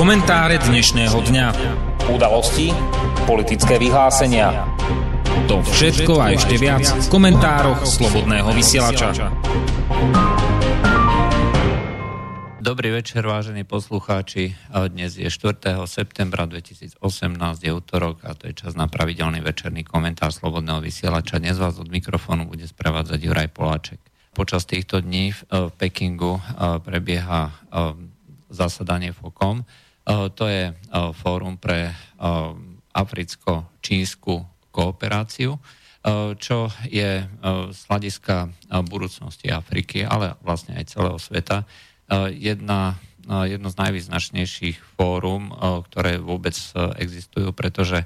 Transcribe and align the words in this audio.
Komentáre 0.00 0.56
dnešného 0.56 1.12
dňa. 1.12 1.46
Udalosti, 2.08 2.72
politické 3.28 3.76
vyhlásenia. 3.76 4.64
To 5.44 5.60
všetko 5.60 6.16
a 6.16 6.32
ešte 6.32 6.56
viac 6.56 6.88
v 6.88 7.04
komentároch 7.12 7.84
Slobodného 7.84 8.48
vysielača. 8.56 9.28
Dobrý 12.64 12.96
večer, 12.96 13.28
vážení 13.28 13.68
poslucháči. 13.68 14.56
Dnes 14.72 15.20
je 15.20 15.28
4. 15.28 15.76
septembra 15.84 16.48
2018, 16.48 16.96
je 17.60 17.68
útorok 17.68 18.24
a 18.24 18.32
to 18.32 18.48
je 18.48 18.56
čas 18.56 18.72
na 18.72 18.88
pravidelný 18.88 19.44
večerný 19.44 19.84
komentár 19.84 20.32
Slobodného 20.32 20.80
vysielača. 20.80 21.44
Dnes 21.44 21.60
vás 21.60 21.76
od 21.76 21.92
mikrofónu 21.92 22.48
bude 22.48 22.64
sprevádzať 22.64 23.20
Juraj 23.20 23.52
Poláček. 23.52 24.00
Počas 24.32 24.64
týchto 24.64 25.04
dní 25.04 25.36
v 25.36 25.68
Pekingu 25.76 26.40
prebieha 26.88 27.52
zasadanie 28.48 29.12
FOKOM. 29.12 29.68
To 30.10 30.44
je 30.50 30.74
fórum 31.22 31.54
pre 31.54 31.94
africko-čínsku 32.90 34.42
kooperáciu, 34.74 35.62
čo 36.42 36.58
je 36.90 37.30
z 37.70 37.80
hľadiska 37.86 38.50
budúcnosti 38.90 39.54
Afriky, 39.54 40.02
ale 40.02 40.34
vlastne 40.42 40.74
aj 40.74 40.90
celého 40.90 41.18
sveta, 41.22 41.62
jedna, 42.34 42.98
jedno 43.46 43.70
z 43.70 43.76
najvýznačnejších 43.78 44.98
fórum, 44.98 45.54
ktoré 45.86 46.18
vôbec 46.18 46.58
existujú, 46.98 47.54
pretože 47.54 48.02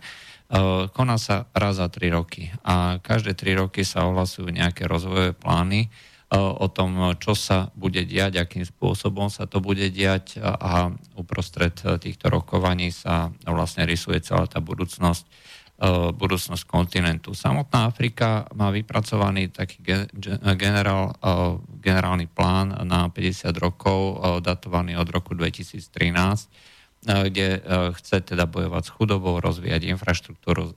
koná 0.93 1.17
sa 1.17 1.49
raz 1.57 1.81
za 1.81 1.89
tri 1.89 2.13
roky 2.13 2.53
a 2.61 3.01
každé 3.01 3.33
tri 3.33 3.57
roky 3.57 3.81
sa 3.81 4.05
ohlasujú 4.05 4.53
nejaké 4.53 4.85
rozvojové 4.85 5.33
plány, 5.33 5.89
o 6.35 6.67
tom, 6.67 7.15
čo 7.23 7.39
sa 7.39 7.71
bude 7.79 8.03
diať, 8.03 8.43
akým 8.43 8.67
spôsobom 8.67 9.31
sa 9.31 9.47
to 9.47 9.63
bude 9.63 9.87
diať 9.95 10.43
a 10.43 10.91
uprostred 11.15 11.79
týchto 12.03 12.27
rokovaní 12.27 12.91
sa 12.91 13.31
vlastne 13.47 13.87
rysuje 13.87 14.19
celá 14.19 14.51
tá 14.51 14.59
budúcnosť, 14.59 15.23
budúcnosť 16.19 16.65
kontinentu. 16.67 17.39
Samotná 17.39 17.87
Afrika 17.87 18.51
má 18.55 18.75
vypracovaný 18.75 19.55
taký 19.55 19.83
generál, 20.59 21.15
generálny 21.79 22.27
plán 22.27 22.83
na 22.83 23.07
50 23.11 23.55
rokov, 23.63 24.19
datovaný 24.43 24.99
od 24.99 25.07
roku 25.11 25.39
2013, 25.39 25.87
kde 27.05 27.61
chce 27.95 28.17
teda 28.25 28.49
bojovať 28.49 28.83
s 28.87 28.91
chudobou, 28.91 29.39
rozvíjať 29.39 29.93
infraštruktúru, 29.93 30.75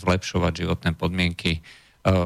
zlepšovať 0.00 0.52
životné 0.52 0.90
podmienky 0.98 1.62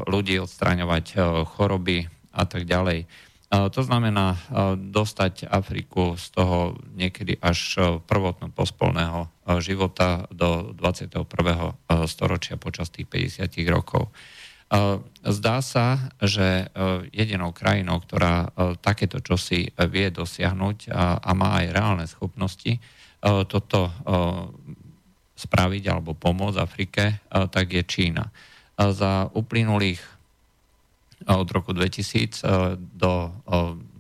ľudí, 0.09 0.41
odstraňovať 0.41 1.21
choroby, 1.57 2.09
a 2.33 2.43
tak 2.47 2.65
ďalej. 2.65 3.07
To 3.51 3.83
znamená 3.83 4.39
dostať 4.79 5.51
Afriku 5.51 6.15
z 6.15 6.27
toho 6.31 6.79
niekedy 6.95 7.35
až 7.43 7.83
prvotno 8.07 8.55
pospolného 8.55 9.27
života 9.59 10.31
do 10.31 10.71
21. 10.71 11.27
storočia 12.07 12.55
počas 12.55 12.95
tých 12.95 13.11
50 13.11 13.51
rokov. 13.67 14.15
Zdá 15.27 15.67
sa, 15.67 16.15
že 16.23 16.71
jedinou 17.11 17.51
krajinou, 17.51 17.99
ktorá 17.99 18.55
takéto 18.79 19.19
čosi 19.19 19.67
vie 19.75 20.07
dosiahnuť 20.15 20.95
a 20.95 21.31
má 21.35 21.59
aj 21.59 21.67
reálne 21.75 22.07
schopnosti 22.07 22.79
toto 23.51 23.91
spraviť 25.35 25.85
alebo 25.91 26.15
pomôcť 26.15 26.63
Afrike, 26.63 27.27
tak 27.51 27.67
je 27.75 27.83
Čína. 27.83 28.31
Za 28.79 29.27
uplynulých 29.35 30.01
od 31.27 31.49
roku 31.53 31.73
2000 31.73 32.41
e, 32.41 32.77
do 32.77 33.13
e, 33.29 33.91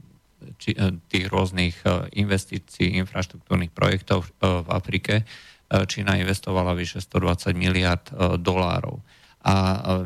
tých 1.08 1.26
rôznych 1.32 1.80
investícií, 2.12 3.00
infraštruktúrnych 3.00 3.72
projektov 3.72 4.28
v 4.44 4.68
Afrike. 4.68 5.24
Čína 5.72 6.20
investovala 6.20 6.76
vyše 6.76 7.00
120 7.00 7.56
miliard 7.56 8.04
dolárov. 8.36 9.00
A 9.41 9.54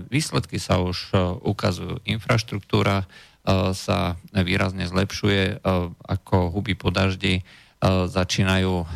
výsledky 0.06 0.62
sa 0.62 0.78
už 0.78 1.10
ukazujú. 1.42 1.98
Infraštruktúra 2.06 3.02
sa 3.74 4.14
výrazne 4.30 4.86
zlepšuje, 4.86 5.66
ako 6.06 6.54
huby 6.54 6.78
po 6.78 6.94
daždi 6.94 7.42
začínajú 8.08 8.88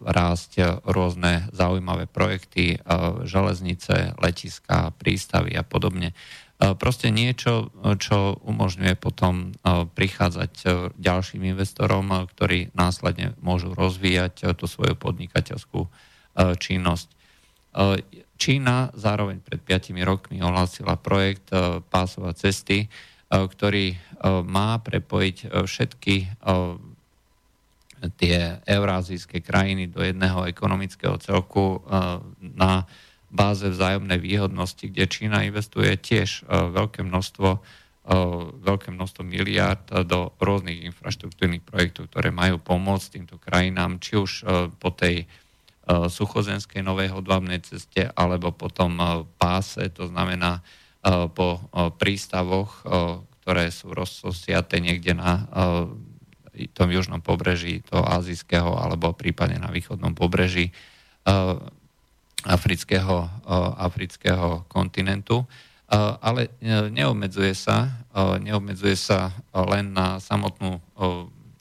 rásť 0.00 0.80
rôzne 0.88 1.48
zaujímavé 1.52 2.08
projekty, 2.08 2.80
železnice, 3.28 4.16
letiska, 4.16 4.96
prístavy 4.96 5.52
a 5.52 5.64
podobne. 5.66 6.16
Proste 6.62 7.10
niečo, 7.10 7.74
čo 7.98 8.38
umožňuje 8.38 8.94
potom 8.94 9.50
prichádzať 9.98 10.52
ďalším 10.94 11.50
investorom, 11.50 12.06
ktorí 12.06 12.70
následne 12.78 13.34
môžu 13.42 13.74
rozvíjať 13.74 14.54
tú 14.54 14.70
svoju 14.70 14.94
podnikateľskú 14.94 15.90
činnosť. 16.38 17.08
Čína 18.38 18.94
zároveň 18.94 19.42
pred 19.42 19.58
5 19.58 19.90
rokmi 20.06 20.38
ohlásila 20.38 20.94
projekt 21.02 21.50
Pásova 21.90 22.30
cesty, 22.30 22.86
ktorý 23.26 23.98
má 24.46 24.78
prepojiť 24.78 25.50
všetky 25.50 26.14
tie 28.18 28.36
eurázijské 28.66 29.42
krajiny 29.42 29.90
do 29.90 30.02
jedného 30.02 30.46
ekonomického 30.46 31.18
celku 31.18 31.82
na 32.38 32.86
báze 33.32 33.64
vzájomnej 33.72 34.20
výhodnosti, 34.20 34.84
kde 34.92 35.08
Čína 35.08 35.48
investuje 35.48 35.96
tiež 35.96 36.44
e, 36.44 36.68
veľké 36.68 37.00
množstvo, 37.00 37.48
e, 37.56 37.60
veľké 38.60 38.92
množstvo 38.92 39.22
miliard 39.24 39.88
do 40.04 40.36
rôznych 40.36 40.84
infraštruktúrnych 40.92 41.64
projektov, 41.64 42.12
ktoré 42.12 42.28
majú 42.28 42.60
pomôcť 42.60 43.06
týmto 43.08 43.40
krajinám, 43.40 43.96
či 43.98 44.20
už 44.20 44.30
e, 44.30 44.68
po 44.76 44.92
tej 44.92 45.26
suchozenskej 45.82 46.78
novej 46.86 47.10
hodvábnej 47.10 47.58
ceste, 47.58 48.06
alebo 48.14 48.54
po 48.54 48.70
tom 48.70 49.02
páse, 49.34 49.90
to 49.90 50.06
znamená 50.06 50.62
po 51.34 51.58
prístavoch, 51.98 52.86
ktoré 53.42 53.66
sú 53.74 53.90
rozsosiaté 53.90 54.78
niekde 54.78 55.18
na 55.18 55.42
tom 56.78 56.86
južnom 56.86 57.18
pobreží 57.18 57.82
toho 57.82 58.06
azijského 58.06 58.78
alebo 58.78 59.10
prípadne 59.10 59.58
na 59.58 59.74
východnom 59.74 60.14
pobreží 60.14 60.70
afrického, 62.46 63.30
afrického 63.78 64.66
kontinentu, 64.66 65.46
ale 66.20 66.48
e, 66.56 66.88
neobmedzuje 66.88 67.52
sa, 67.52 68.08
neobmedzuje 68.40 68.96
sa 68.96 69.28
len 69.52 69.92
na 69.92 70.16
samotnú 70.16 70.80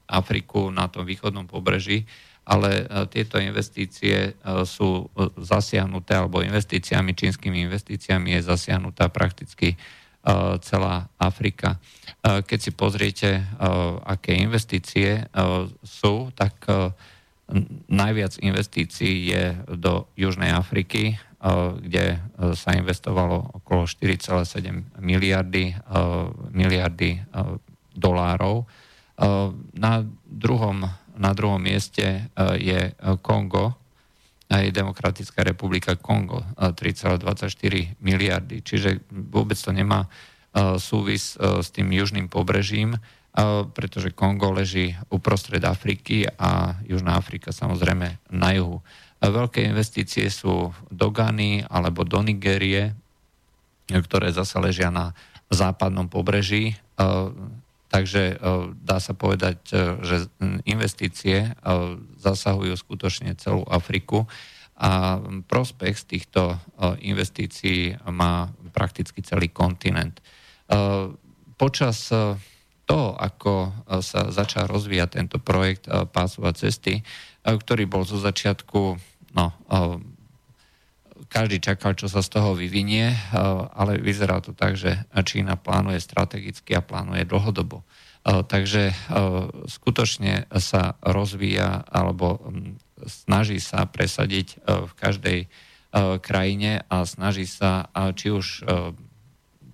Afriku 0.07 0.71
na 0.71 0.87
tom 0.87 1.03
východnom 1.03 1.47
pobreží, 1.47 2.07
ale 2.47 2.83
e, 2.83 3.05
tieto 3.11 3.39
investície 3.39 4.31
e, 4.31 4.33
sú 4.63 5.07
zasiahnuté, 5.35 6.15
alebo 6.15 6.43
investíciami, 6.43 7.11
čínskymi 7.11 7.67
investíciami 7.67 8.39
je 8.39 8.41
zasiahnutá 8.47 9.11
prakticky 9.11 9.75
celá 10.61 11.09
Afrika. 11.17 11.81
Keď 12.21 12.59
si 12.61 12.69
pozriete, 12.77 13.41
aké 14.05 14.37
investície 14.37 15.25
sú, 15.81 16.29
tak 16.37 16.61
Najviac 17.91 18.39
investícií 18.39 19.27
je 19.27 19.43
do 19.67 20.07
Južnej 20.15 20.55
Afriky, 20.55 21.15
eh, 21.15 21.17
kde 21.83 22.05
eh, 22.15 22.19
sa 22.55 22.71
investovalo 22.71 23.61
okolo 23.61 23.83
4,7 23.83 25.03
miliardy, 25.03 25.75
eh, 25.75 25.79
miliardy 26.51 27.23
dolárov. 27.91 28.63
Na 29.77 30.01
druhom, 30.25 30.81
na 31.13 31.31
druhom 31.37 31.61
mieste 31.61 32.25
je 32.57 32.89
Kongo, 33.21 33.77
aj 34.49 34.73
Demokratická 34.73 35.45
republika 35.45 35.93
Kongo, 35.93 36.41
3,24 36.57 38.01
miliardy. 38.01 38.65
Čiže 38.65 39.05
vôbec 39.13 39.61
to 39.61 39.69
nemá 39.69 40.09
súvis 40.81 41.37
s 41.37 41.69
tým 41.69 41.93
južným 41.93 42.33
pobrežím 42.33 42.97
pretože 43.71 44.11
Kongo 44.11 44.51
leží 44.51 44.91
uprostred 45.07 45.63
Afriky 45.63 46.27
a 46.27 46.75
Južná 46.83 47.15
Afrika 47.15 47.55
samozrejme 47.55 48.19
na 48.35 48.49
juhu. 48.51 48.83
Veľké 49.23 49.63
investície 49.63 50.27
sú 50.27 50.75
do 50.91 51.07
Gany 51.13 51.63
alebo 51.69 52.03
do 52.03 52.19
Nigérie, 52.19 52.91
ktoré 53.87 54.35
zase 54.35 54.59
ležia 54.59 54.91
na 54.91 55.15
západnom 55.47 56.11
pobreží. 56.11 56.75
Takže 57.91 58.39
dá 58.83 58.97
sa 59.03 59.13
povedať, 59.15 59.63
že 60.03 60.31
investície 60.63 61.55
zasahujú 62.19 62.75
skutočne 62.75 63.35
celú 63.35 63.67
Afriku 63.67 64.27
a 64.79 65.21
prospech 65.45 65.95
z 65.99 66.05
týchto 66.07 66.57
investícií 67.03 67.99
má 68.09 68.49
prakticky 68.73 69.21
celý 69.21 69.51
kontinent. 69.51 70.23
Počas 71.59 72.09
to, 72.91 73.15
ako 73.15 73.71
e, 73.71 74.03
sa 74.03 74.27
začal 74.27 74.67
rozvíjať 74.67 75.09
tento 75.15 75.37
projekt 75.39 75.87
e, 75.87 76.03
pásova 76.03 76.51
cesty, 76.51 76.99
e, 76.99 77.03
ktorý 77.47 77.87
bol 77.87 78.03
zo 78.03 78.19
začiatku, 78.19 78.99
no, 79.31 79.45
každý 81.31 81.63
čakal, 81.63 81.95
čo 81.95 82.11
sa 82.11 82.19
z 82.19 82.27
toho 82.27 82.51
vyvinie, 82.51 83.15
ale 83.71 83.95
vyzerá 84.03 84.43
to 84.43 84.51
tak, 84.51 84.75
že 84.75 85.07
Čína 85.15 85.55
plánuje 85.55 86.03
strategicky 86.03 86.75
a 86.75 86.83
plánuje 86.83 87.23
dlhodobo. 87.23 87.87
Takže 88.27 88.91
skutočne 89.71 90.51
sa 90.59 90.99
rozvíja 90.99 91.87
alebo 91.87 92.51
snaží 93.07 93.63
sa 93.63 93.87
presadiť 93.87 94.59
v 94.67 94.91
každej 94.91 95.39
krajine 96.19 96.83
a 96.91 97.07
snaží 97.07 97.47
sa 97.47 97.87
či 98.11 98.35
už 98.35 98.67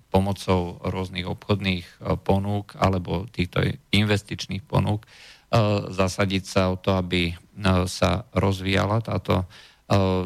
pomocou 0.08 0.80
rôznych 0.80 1.28
obchodných 1.28 1.84
ponúk 2.24 2.76
alebo 2.80 3.28
týchto 3.28 3.60
investičných 3.92 4.64
ponúk 4.64 5.04
zasadiť 5.88 6.44
sa 6.44 6.72
o 6.72 6.76
to, 6.76 6.96
aby 6.96 7.36
sa 7.88 8.24
rozvíjala 8.36 9.00
táto 9.04 9.48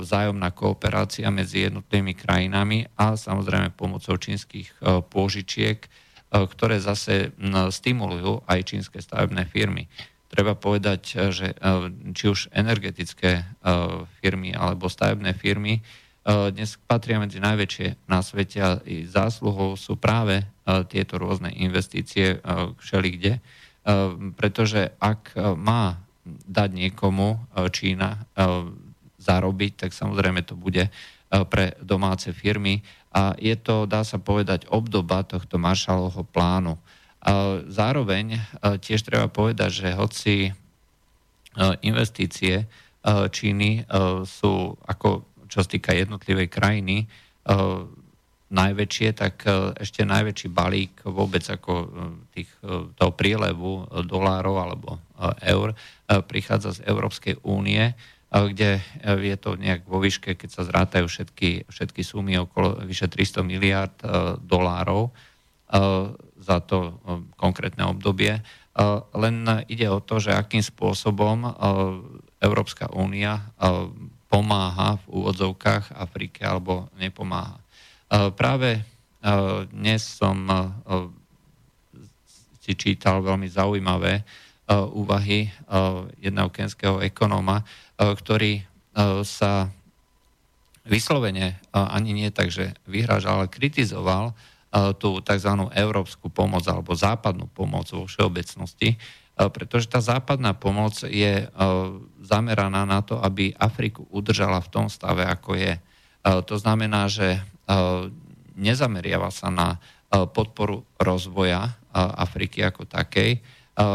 vzájomná 0.03 0.51
kooperácia 0.51 1.31
medzi 1.31 1.71
jednotlivými 1.71 2.19
krajinami 2.19 2.91
a 2.99 3.15
samozrejme 3.15 3.71
pomocou 3.79 4.19
čínskych 4.19 4.83
pôžičiek, 5.07 5.79
ktoré 6.33 6.83
zase 6.83 7.31
stimulujú 7.71 8.43
aj 8.51 8.67
čínske 8.67 8.99
stavebné 8.99 9.47
firmy. 9.47 9.87
Treba 10.27 10.59
povedať, 10.59 11.31
že 11.31 11.55
či 12.17 12.25
už 12.27 12.51
energetické 12.51 13.47
firmy 14.19 14.51
alebo 14.57 14.91
stavebné 14.91 15.37
firmy 15.39 15.85
dnes 16.25 16.79
patria 16.87 17.19
medzi 17.19 17.43
najväčšie 17.43 18.07
na 18.07 18.23
svete 18.23 18.59
a 18.63 18.79
zásluhou 19.11 19.75
sú 19.75 19.99
práve 19.99 20.47
tieto 20.87 21.19
rôzne 21.19 21.51
investície 21.51 22.39
všelikde, 22.79 23.43
pretože 24.39 24.95
ak 25.03 25.35
má 25.59 25.99
dať 26.47 26.71
niekomu 26.71 27.43
Čína 27.75 28.23
zarobiť, 29.23 29.87
tak 29.87 29.91
samozrejme 29.95 30.43
to 30.43 30.59
bude 30.59 30.91
eh, 30.91 30.93
pre 31.47 31.79
domáce 31.79 32.35
firmy. 32.35 32.83
A 33.15 33.39
je 33.39 33.55
to, 33.55 33.87
dá 33.87 34.03
sa 34.03 34.19
povedať, 34.19 34.67
obdoba 34.73 35.23
tohto 35.23 35.61
Marshallovho 35.61 36.27
plánu. 36.27 36.81
Zároveň 37.71 38.35
eh, 38.35 38.41
tiež 38.83 39.07
treba 39.07 39.31
povedať, 39.31 39.71
že 39.71 39.89
hoci 39.95 40.35
eh, 40.51 40.55
investície 41.87 42.67
Číny 43.35 43.83
sú, 44.23 44.79
ako 44.87 45.32
čo 45.53 45.61
sa 45.61 45.69
týka 45.69 45.93
jednotlivej 45.93 46.49
krajiny, 46.49 47.05
najväčšie, 48.53 49.09
tak 49.13 49.45
ešte 49.77 50.09
najväčší 50.09 50.49
balík 50.49 51.05
vôbec 51.05 51.45
ako 51.45 51.73
tých, 52.33 52.49
toho 52.97 53.13
prílevu 53.13 53.85
dolárov 54.05 54.57
alebo 54.57 55.01
eur 55.45 55.77
prichádza 56.29 56.81
z 56.81 56.85
Európskej 56.89 57.45
únie 57.45 57.93
kde 58.33 58.81
je 59.05 59.37
to 59.37 59.61
nejak 59.61 59.85
vo 59.85 60.01
výške, 60.01 60.33
keď 60.41 60.49
sa 60.49 60.65
zrátajú 60.65 61.05
všetky, 61.05 61.69
všetky 61.69 62.01
sumy 62.01 62.41
okolo 62.41 62.81
vyše 62.89 63.05
300 63.05 63.45
miliard 63.45 63.93
dolárov 64.41 65.13
za 66.41 66.59
to 66.65 66.97
konkrétne 67.37 67.85
obdobie. 67.93 68.41
Len 69.13 69.37
ide 69.69 69.87
o 69.93 70.01
to, 70.01 70.17
že 70.17 70.33
akým 70.33 70.65
spôsobom 70.65 71.45
Európska 72.41 72.89
únia 72.89 73.53
pomáha 74.33 74.97
v 75.05 75.21
úvodzovkách 75.21 75.93
Afrike 75.93 76.41
alebo 76.41 76.89
nepomáha. 76.97 77.61
Práve 78.33 78.81
dnes 79.69 80.01
som 80.01 80.49
si 82.65 82.73
čítal 82.73 83.21
veľmi 83.21 83.45
zaujímavé 83.53 84.25
úvahy 84.73 85.53
jedného 86.17 86.49
kenského 86.49 87.05
ekonóma, 87.05 87.61
E, 88.03 88.05
ktorý 88.19 88.53
e, 88.59 88.63
sa 89.23 89.71
vyslovene 90.83 91.47
e, 91.53 91.57
ani 91.73 92.11
nie 92.17 92.29
tak, 92.35 92.51
že 92.51 92.75
vyhrážal, 92.89 93.45
ale 93.45 93.53
kritizoval 93.53 94.35
tú 94.97 95.21
tzv. 95.21 95.53
európsku 95.77 96.33
pomoc 96.33 96.65
alebo 96.65 96.97
západnú 96.97 97.45
pomoc 97.53 97.93
vo 97.93 98.09
všeobecnosti, 98.09 98.97
pretože 99.33 99.89
tá 99.89 100.05
západná 100.05 100.53
pomoc 100.53 101.03
je 101.09 101.49
zameraná 102.21 102.85
na 102.85 103.01
to, 103.01 103.17
aby 103.17 103.57
Afriku 103.57 104.05
udržala 104.13 104.61
v 104.61 104.71
tom 104.71 104.87
stave, 104.93 105.25
ako 105.25 105.57
je. 105.57 105.81
To 106.23 106.55
znamená, 106.61 107.09
že 107.09 107.41
nezameriava 108.55 109.33
sa 109.33 109.49
na 109.49 109.81
podporu 110.13 110.85
rozvoja 111.01 111.73
Afriky 111.97 112.61
ako 112.61 112.85
takej, 112.85 113.41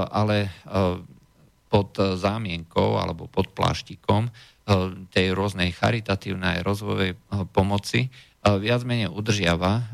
ale 0.09 0.49
pod 1.69 1.93
zámienkou 1.99 2.97
alebo 2.97 3.29
pod 3.29 3.53
pláštikom 3.53 4.33
tej 5.13 5.31
rôznej 5.37 5.71
charitatívnej 5.71 6.65
rozvojovej 6.65 7.15
pomoci 7.53 8.09
viac 8.41 8.81
menej 8.83 9.13
udržiava 9.13 9.85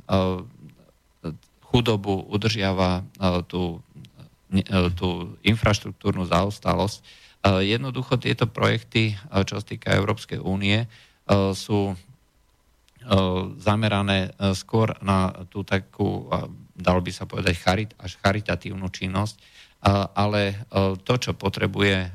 chudobu, 1.74 2.26
udržiava 2.30 3.04
tú, 3.50 3.82
tú 4.94 5.34
infraštruktúrnu 5.42 6.30
zaostalosť. 6.30 7.02
Jednoducho 7.66 8.22
tieto 8.22 8.46
projekty, 8.48 9.18
čo 9.44 9.60
sa 9.60 9.66
týka 9.66 9.98
Európskej 9.98 10.40
únie, 10.40 10.86
sú 11.58 11.98
zamerané 13.60 14.32
skôr 14.56 14.96
na 15.04 15.34
tú 15.52 15.68
takú, 15.68 16.30
dalo 16.72 17.00
by 17.04 17.12
sa 17.12 17.28
povedať, 17.28 17.54
charit, 17.60 17.92
až 18.00 18.16
charitatívnu 18.24 18.88
činnosť, 18.88 19.36
ale 20.16 20.42
e, 20.48 20.56
to, 21.04 21.14
čo 21.20 21.32
potrebuje 21.36 21.98
e, 22.00 22.10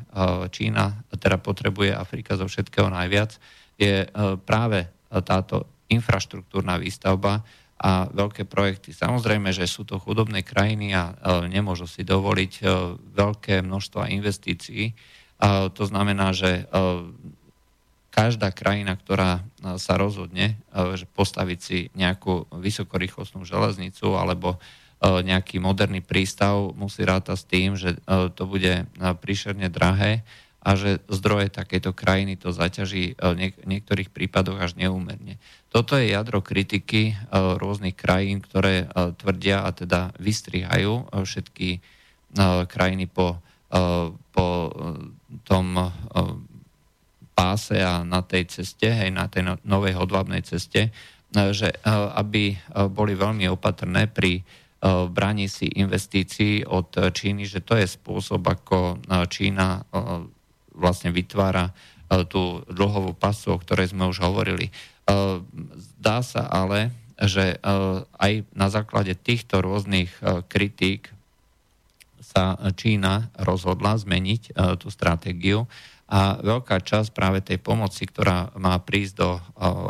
Čína, 0.49 1.05
teda 1.21 1.37
potrebuje 1.37 1.93
Afrika 1.93 2.41
zo 2.41 2.49
všetkého 2.49 2.89
najviac, 2.89 3.37
je 3.77 4.05
e, 4.05 4.09
práve 4.41 4.89
táto 5.25 5.69
infraštruktúrna 5.89 6.81
výstavba 6.81 7.45
a 7.79 8.11
veľké 8.11 8.43
projekty. 8.45 8.91
Samozrejme, 8.91 9.55
že 9.55 9.71
sú 9.71 9.87
to 9.87 10.03
chudobné 10.03 10.43
krajiny 10.43 10.99
a 10.99 11.15
nemôžu 11.47 11.87
si 11.87 12.03
dovoliť 12.03 12.67
veľké 13.15 13.63
množstva 13.63 14.11
investícií. 14.11 14.99
To 15.47 15.83
znamená, 15.87 16.35
že 16.35 16.67
každá 18.11 18.51
krajina, 18.51 18.99
ktorá 18.99 19.47
sa 19.79 19.95
rozhodne 19.95 20.59
postaviť 21.15 21.59
si 21.63 21.79
nejakú 21.95 22.51
vysokorýchlostnú 22.51 23.47
železnicu 23.47 24.19
alebo 24.19 24.59
E, 24.99 25.23
nejaký 25.23 25.63
moderný 25.63 26.03
prístav 26.03 26.75
musí 26.75 27.07
rátať 27.07 27.37
s 27.39 27.45
tým, 27.47 27.71
že 27.79 27.95
e, 27.95 27.99
to 28.35 28.51
bude 28.51 28.83
e, 28.83 28.85
príšerne 29.23 29.71
drahé 29.71 30.27
a 30.59 30.75
že 30.75 30.99
zdroje 31.07 31.55
takejto 31.55 31.95
krajiny 31.95 32.35
to 32.35 32.51
zaťaží 32.51 33.15
v 33.15 33.35
niektorých 33.63 34.11
prípadoch 34.11 34.59
až 34.59 34.75
neúmerne. 34.75 35.39
Toto 35.69 36.01
je 36.01 36.17
jadro 36.17 36.41
kritiky 36.41 37.13
rôznych 37.33 37.93
krajín, 37.93 38.41
ktoré 38.41 38.89
tvrdia 39.21 39.69
a 39.69 39.71
teda 39.77 40.17
vystrihajú 40.17 41.13
všetky 41.13 41.85
krajiny 42.65 43.05
po, 43.05 43.45
po 44.33 44.47
tom 45.45 45.67
páse 47.37 47.79
a 47.85 48.01
na 48.03 48.25
tej 48.25 48.49
ceste, 48.49 48.89
hej, 48.89 49.13
na 49.13 49.29
tej 49.29 49.45
no, 49.45 49.55
novej 49.63 49.95
hodvábnej 49.95 50.41
ceste, 50.41 50.89
že 51.33 51.69
aby 52.17 52.57
boli 52.89 53.13
veľmi 53.13 53.45
opatrné 53.53 54.09
pri 54.09 54.41
bráni 55.13 55.53
si 55.53 55.69
investícií 55.69 56.65
od 56.65 56.97
Číny, 57.13 57.45
že 57.45 57.61
to 57.61 57.77
je 57.77 57.85
spôsob, 57.85 58.41
ako 58.41 59.05
Čína 59.29 59.85
vlastne 60.73 61.13
vytvára 61.13 61.75
tú 62.33 62.65
dlhovú 62.65 63.13
pasu, 63.13 63.53
o 63.53 63.61
ktorej 63.61 63.93
sme 63.93 64.09
už 64.09 64.25
hovorili. 64.25 64.73
Zdá 65.99 66.21
sa 66.21 66.45
ale, 66.45 66.93
že 67.19 67.59
aj 68.21 68.33
na 68.55 68.69
základe 68.69 69.17
týchto 69.17 69.59
rôznych 69.65 70.13
kritík 70.47 71.11
sa 72.23 72.55
Čína 72.77 73.33
rozhodla 73.41 73.97
zmeniť 73.97 74.55
tú 74.79 74.93
stratégiu 74.93 75.65
a 76.09 76.39
veľká 76.41 76.81
časť 76.85 77.13
práve 77.13 77.41
tej 77.41 77.59
pomoci, 77.61 78.05
ktorá 78.09 78.53
má 78.61 78.77
prísť 78.81 79.15
do 79.17 79.41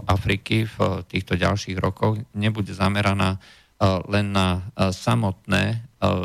Afriky 0.06 0.70
v 0.70 1.04
týchto 1.06 1.34
ďalších 1.36 1.78
rokoch, 1.78 2.18
nebude 2.32 2.72
zameraná 2.74 3.38
len 4.06 4.34
na 4.34 4.66
samotné, 4.78 5.82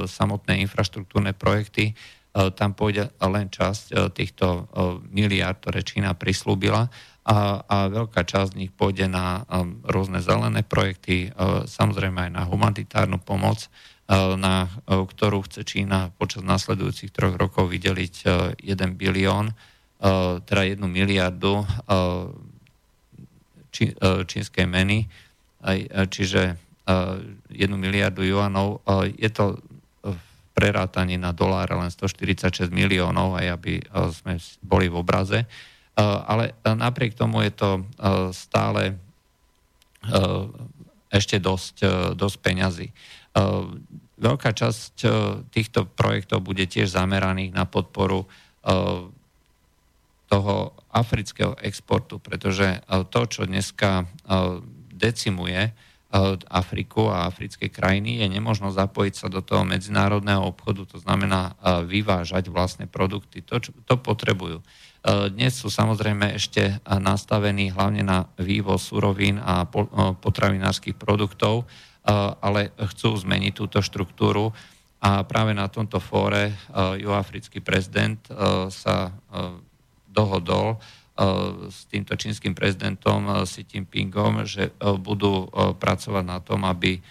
samotné 0.10 0.64
infraštruktúrne 0.66 1.38
projekty. 1.38 1.94
Tam 2.34 2.74
pôjde 2.74 3.14
len 3.22 3.46
časť 3.54 4.10
týchto 4.18 4.66
miliárd, 5.14 5.62
ktoré 5.62 5.86
Čína 5.86 6.18
prislúbila 6.18 6.90
a, 7.24 7.63
a 7.63 7.77
veľká 7.88 8.27
časť 8.27 8.56
z 8.56 8.60
nich 8.60 8.72
pôjde 8.75 9.08
na 9.08 9.48
rôzne 9.88 10.20
zelené 10.20 10.60
projekty, 10.63 11.32
samozrejme 11.68 12.27
aj 12.27 12.32
na 12.36 12.44
humanitárnu 12.44 13.15
pomoc, 13.24 13.72
na 14.12 14.68
ktorú 14.84 15.48
chce 15.48 15.63
Čína 15.63 16.12
počas 16.20 16.44
nasledujúcich 16.44 17.15
troch 17.15 17.39
rokov 17.39 17.72
vydeliť 17.72 18.15
1 18.60 19.00
bilión, 19.00 19.56
teda 20.44 20.62
1 20.68 20.84
miliardu 20.84 21.63
čínskej 24.27 24.68
meny, 24.68 25.08
čiže 26.12 26.60
1 26.84 27.56
miliardu 27.56 28.27
juanov. 28.27 28.84
Je 29.15 29.32
to 29.32 29.63
v 30.03 30.20
prerátaní 30.51 31.15
na 31.15 31.32
dolár 31.32 31.72
len 31.72 31.88
146 31.88 32.68
miliónov, 32.68 33.39
aj 33.39 33.48
aby 33.56 33.74
sme 34.12 34.36
boli 34.60 34.92
v 34.92 35.00
obraze. 35.00 35.48
Ale 36.00 36.58
napriek 36.66 37.14
tomu 37.14 37.46
je 37.46 37.54
to 37.54 37.70
stále 38.34 38.98
ešte 41.14 41.38
dosť, 41.38 41.76
dosť 42.18 42.38
peňazí. 42.42 42.88
Veľká 44.18 44.52
časť 44.54 44.94
týchto 45.54 45.86
projektov 45.86 46.42
bude 46.42 46.66
tiež 46.66 46.90
zameraných 46.90 47.54
na 47.54 47.70
podporu 47.70 48.26
toho 50.30 50.56
afrického 50.90 51.54
exportu, 51.62 52.18
pretože 52.18 52.82
to, 53.14 53.22
čo 53.30 53.46
dneska 53.46 54.10
decimuje 54.90 55.70
Afriku 56.50 57.10
a 57.10 57.26
africké 57.26 57.74
krajiny, 57.74 58.22
je 58.22 58.28
nemožno 58.30 58.70
zapojiť 58.70 59.14
sa 59.18 59.28
do 59.34 59.42
toho 59.42 59.66
medzinárodného 59.66 60.46
obchodu, 60.46 60.86
to 60.86 60.98
znamená 61.02 61.58
vyvážať 61.86 62.54
vlastné 62.54 62.86
produkty. 62.86 63.42
To, 63.50 63.58
čo, 63.58 63.74
to 63.86 63.98
potrebujú. 63.98 64.62
Dnes 65.03 65.60
sú 65.60 65.67
samozrejme 65.67 66.31
ešte 66.39 66.79
nastavení 66.88 67.75
hlavne 67.75 68.07
na 68.07 68.24
vývoz 68.39 68.88
surovín 68.88 69.36
a 69.36 69.67
potravinárskych 70.15 70.95
produktov, 70.95 71.67
ale 72.39 72.72
chcú 72.95 73.12
zmeniť 73.12 73.51
túto 73.51 73.83
štruktúru. 73.83 74.55
A 75.03 75.27
práve 75.27 75.51
na 75.51 75.67
tomto 75.67 76.00
fóre 76.00 76.55
juhoafrický 76.72 77.60
prezident 77.60 78.15
sa 78.72 79.12
dohodol 80.07 80.79
s 81.67 81.83
týmto 81.91 82.15
čínskym 82.15 82.55
prezidentom 82.55 83.43
Xi 83.43 83.67
Jinpingom, 83.67 84.48
že 84.48 84.72
budú 85.03 85.51
pracovať 85.83 86.24
na 86.24 86.39
tom, 86.39 86.63
aby 86.63 87.03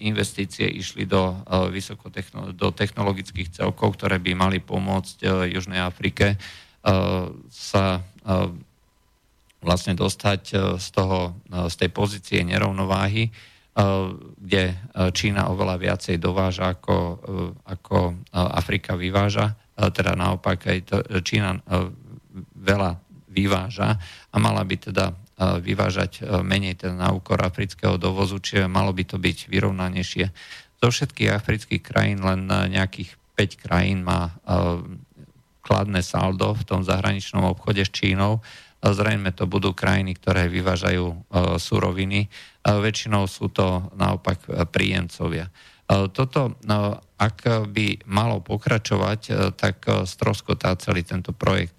investície 0.00 0.72
išli 0.72 1.04
do, 1.04 1.36
do 2.56 2.68
technologických 2.72 3.52
celkov, 3.52 4.00
ktoré 4.00 4.16
by 4.16 4.32
mali 4.32 4.58
pomôcť 4.64 5.20
Južnej 5.52 5.84
Afrike 5.84 6.40
sa 7.50 7.84
vlastne 9.64 9.96
dostať 9.96 10.42
z, 10.76 10.88
toho, 10.92 11.40
z 11.48 11.74
tej 11.80 11.90
pozície 11.90 12.44
nerovnováhy, 12.44 13.32
kde 14.38 14.64
Čína 15.16 15.48
oveľa 15.48 15.76
viacej 15.80 16.20
dováža 16.20 16.76
ako, 16.76 16.96
ako 17.64 17.98
Afrika 18.36 18.94
vyváža, 18.94 19.56
teda 19.74 20.12
naopak 20.14 20.68
aj 20.68 20.78
to, 20.84 20.96
Čína 21.24 21.58
veľa 22.60 23.00
vyváža 23.32 23.98
a 24.30 24.36
mala 24.38 24.62
by 24.62 24.76
teda 24.78 25.10
vyvážať 25.58 26.22
menej 26.46 26.78
teda 26.78 26.94
na 26.94 27.10
úkor 27.10 27.42
afrického 27.42 27.98
dovozu, 27.98 28.38
čiže 28.38 28.70
malo 28.70 28.94
by 28.94 29.02
to 29.02 29.18
byť 29.18 29.50
vyrovnanejšie. 29.50 30.24
Zo 30.78 30.88
všetkých 30.92 31.34
afrických 31.34 31.82
krajín 31.82 32.22
len 32.22 32.46
nejakých 32.46 33.16
5 33.34 33.64
krajín 33.64 34.06
má 34.06 34.30
kladné 35.64 36.04
saldo 36.04 36.52
v 36.52 36.62
tom 36.68 36.84
zahraničnom 36.84 37.48
obchode 37.48 37.80
s 37.80 37.90
Čínou. 37.90 38.44
Zrejme 38.84 39.32
to 39.32 39.48
budú 39.48 39.72
krajiny, 39.72 40.12
ktoré 40.20 40.52
vyvážajú 40.52 41.32
suroviny. 41.56 42.28
Väčšinou 42.60 43.24
sú 43.24 43.48
to 43.48 43.88
naopak 43.96 44.44
príjemcovia. 44.68 45.48
Toto, 45.88 46.60
ak 47.16 47.36
by 47.72 48.04
malo 48.04 48.44
pokračovať, 48.44 49.52
tak 49.56 49.88
stroskotá 50.04 50.76
celý 50.76 51.00
tento 51.00 51.32
projekt. 51.32 51.72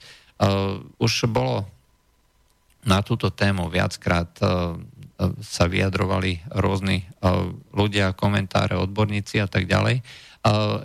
Už 0.98 1.30
bolo 1.30 1.70
na 2.86 3.06
túto 3.06 3.30
tému 3.30 3.70
viackrát 3.70 4.30
sa 5.46 5.64
vyjadrovali 5.70 6.42
rôzni 6.58 7.06
ľudia, 7.72 8.18
komentáre, 8.18 8.78
odborníci 8.78 9.42
a 9.42 9.48
tak 9.50 9.70
ďalej. 9.70 10.02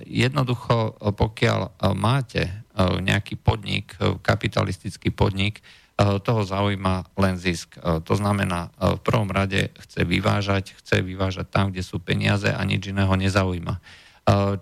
Jednoducho, 0.09 0.97
pokiaľ 0.97 1.85
máte 1.93 2.64
nejaký 2.81 3.37
podnik, 3.37 3.93
kapitalistický 4.25 5.12
podnik, 5.12 5.61
toho 6.00 6.49
zaujíma 6.49 7.12
len 7.21 7.37
zisk. 7.37 7.76
To 7.76 8.14
znamená, 8.17 8.73
v 8.81 9.00
prvom 9.05 9.29
rade 9.29 9.69
chce 9.85 10.00
vyvážať, 10.09 10.73
chce 10.81 11.05
vyvážať 11.05 11.52
tam, 11.52 11.69
kde 11.69 11.85
sú 11.85 12.00
peniaze 12.00 12.49
a 12.49 12.61
nič 12.64 12.88
iného 12.88 13.12
nezaujíma. 13.12 13.76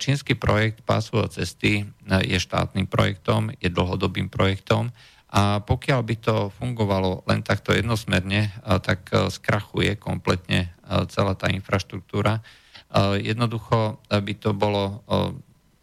Čínsky 0.03 0.35
projekt 0.35 0.83
pásové 0.83 1.31
cesty 1.31 1.87
je 2.27 2.39
štátnym 2.43 2.91
projektom, 2.91 3.55
je 3.63 3.71
dlhodobým 3.71 4.27
projektom 4.27 4.91
a 5.31 5.63
pokiaľ 5.63 6.01
by 6.03 6.15
to 6.19 6.37
fungovalo 6.59 7.23
len 7.31 7.47
takto 7.47 7.71
jednosmerne, 7.71 8.51
tak 8.83 9.07
skrachuje 9.13 9.95
kompletne 9.95 10.75
celá 11.07 11.39
tá 11.39 11.47
infraštruktúra. 11.55 12.43
Jednoducho 13.21 14.01
by 14.09 14.35
to 14.41 14.57
bolo 14.57 15.05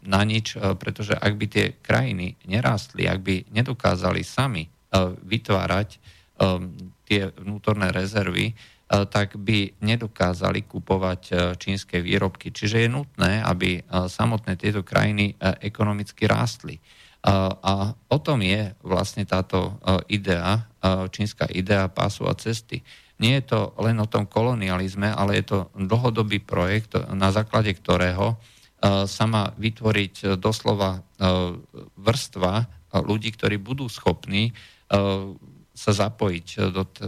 na 0.06 0.22
nič, 0.26 0.58
pretože 0.78 1.14
ak 1.14 1.32
by 1.38 1.46
tie 1.46 1.66
krajiny 1.78 2.34
nerástli, 2.50 3.06
ak 3.06 3.22
by 3.22 3.46
nedokázali 3.50 4.26
sami 4.26 4.66
vytvárať 5.22 5.88
tie 7.06 7.22
vnútorné 7.38 7.94
rezervy, 7.94 8.54
E, 8.86 9.02
tak 9.10 9.34
by 9.34 9.74
nedokázali 9.82 10.62
kupovať 10.62 11.22
e, 11.26 11.34
čínske 11.58 11.98
výrobky. 11.98 12.54
Čiže 12.54 12.86
je 12.86 12.88
nutné, 12.88 13.42
aby 13.42 13.82
e, 13.82 14.06
samotné 14.06 14.54
tieto 14.54 14.86
krajiny 14.86 15.34
ekonomicky 15.42 16.30
rástli. 16.30 16.78
A 17.26 17.90
o 17.90 18.18
tom 18.22 18.38
je 18.38 18.70
vlastne 18.86 19.26
táto 19.26 19.82
idea, 20.06 20.62
čínska 21.10 21.50
idea 21.50 21.90
pásu 21.90 22.22
a 22.30 22.38
cesty. 22.38 22.86
Nie 23.16 23.40
je 23.40 23.44
to 23.48 23.60
len 23.80 23.96
o 23.96 24.10
tom 24.10 24.28
kolonializme, 24.28 25.08
ale 25.08 25.40
je 25.40 25.44
to 25.48 25.58
dlhodobý 25.72 26.42
projekt, 26.44 26.96
na 27.12 27.32
základe 27.32 27.72
ktorého 27.72 28.36
sa 29.08 29.24
má 29.24 29.56
vytvoriť 29.56 30.36
doslova 30.36 31.00
vrstva 31.96 32.68
ľudí, 32.92 33.32
ktorí 33.32 33.56
budú 33.56 33.88
schopní 33.88 34.52
sa 35.76 35.92
zapojiť 35.92 36.46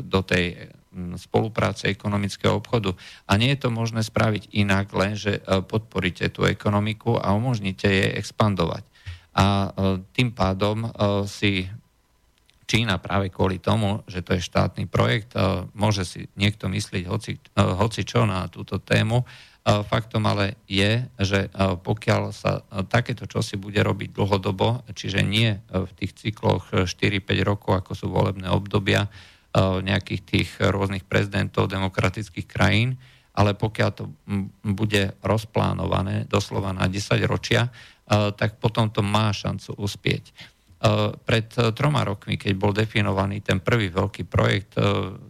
do, 0.05 0.21
tej 0.25 0.73
spolupráce 1.17 1.89
ekonomického 1.89 2.59
obchodu. 2.59 2.97
A 3.29 3.37
nie 3.37 3.55
je 3.55 3.69
to 3.69 3.71
možné 3.71 4.03
spraviť 4.03 4.51
inak, 4.57 4.91
len 4.97 5.15
že 5.15 5.39
e, 5.39 5.61
podporíte 5.63 6.27
tú 6.33 6.49
ekonomiku 6.49 7.21
a 7.21 7.37
umožníte 7.37 7.87
jej 7.87 8.11
expandovať. 8.17 8.85
A 9.37 9.45
e, 9.45 9.69
tým 10.11 10.35
pádom 10.35 10.89
e, 10.89 10.89
si 11.29 11.69
Čína 12.69 13.01
práve 13.01 13.33
kvôli 13.33 13.57
tomu, 13.57 14.05
že 14.05 14.21
to 14.21 14.37
je 14.37 14.45
štátny 14.45 14.85
projekt, 14.85 15.33
môže 15.73 16.05
si 16.05 16.29
niekto 16.37 16.69
myslieť 16.69 17.05
hoci, 17.09 17.41
hoci 17.57 18.05
čo 18.05 18.29
na 18.29 18.45
túto 18.53 18.77
tému. 18.77 19.25
Faktom 19.65 20.29
ale 20.29 20.61
je, 20.69 21.09
že 21.17 21.49
pokiaľ 21.57 22.33
sa 22.37 22.61
takéto 22.93 23.25
čosi 23.25 23.57
bude 23.57 23.81
robiť 23.81 24.13
dlhodobo, 24.13 24.85
čiže 24.93 25.25
nie 25.25 25.57
v 25.73 25.93
tých 25.97 26.13
cykloch 26.13 26.85
4-5 26.85 27.25
rokov, 27.41 27.73
ako 27.81 27.93
sú 27.97 28.07
volebné 28.13 28.53
obdobia, 28.53 29.09
nejakých 29.81 30.23
tých 30.29 30.49
rôznych 30.61 31.09
prezidentov 31.09 31.73
demokratických 31.73 32.45
krajín, 32.45 33.01
ale 33.33 33.57
pokiaľ 33.57 33.91
to 33.97 34.13
bude 34.61 35.17
rozplánované 35.25 36.29
doslova 36.29 36.77
na 36.77 36.85
10 36.85 37.17
ročia, 37.25 37.73
tak 38.37 38.61
potom 38.61 38.93
to 38.93 39.01
má 39.01 39.33
šancu 39.33 39.73
uspieť. 39.81 40.33
Pred 41.27 41.75
troma 41.75 42.07
rokmi, 42.07 42.39
keď 42.39 42.53
bol 42.55 42.71
definovaný 42.71 43.43
ten 43.43 43.59
prvý 43.59 43.91
veľký 43.91 44.31
projekt, 44.31 44.79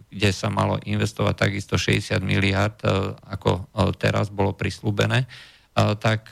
kde 0.09 0.29
sa 0.29 0.53
malo 0.53 0.77
investovať 0.85 1.35
takisto 1.35 1.73
60 1.73 2.21
miliard, 2.21 2.77
ako 3.25 3.73
teraz 3.97 4.29
bolo 4.29 4.53
prislúbené, 4.53 5.25
tak 5.73 6.29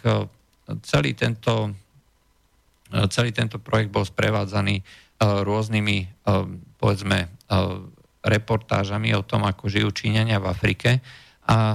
celý 0.85 1.17
tento, 1.17 1.73
celý 3.09 3.33
tento 3.33 3.57
projekt 3.57 3.89
bol 3.89 4.05
sprevádzaný 4.05 4.85
rôznymi, 5.21 5.97
povedzme, 6.77 7.17
reportážami 8.21 9.17
o 9.17 9.25
tom, 9.25 9.49
ako 9.49 9.65
žijú 9.65 9.89
Číňania 9.89 10.37
v 10.37 10.45
Afrike. 10.45 11.01
A 11.49 11.73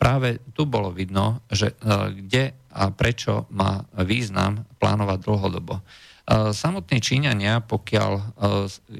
práve 0.00 0.40
tu 0.56 0.64
bolo 0.64 0.88
vidno, 0.88 1.44
že 1.52 1.76
kde 2.16 2.56
a 2.70 2.88
prečo 2.94 3.50
má 3.50 3.82
význam 3.98 4.64
plánovať 4.78 5.18
dlhodobo. 5.26 5.84
Samotní 6.30 7.02
Číňania, 7.02 7.58
pokiaľ 7.66 8.38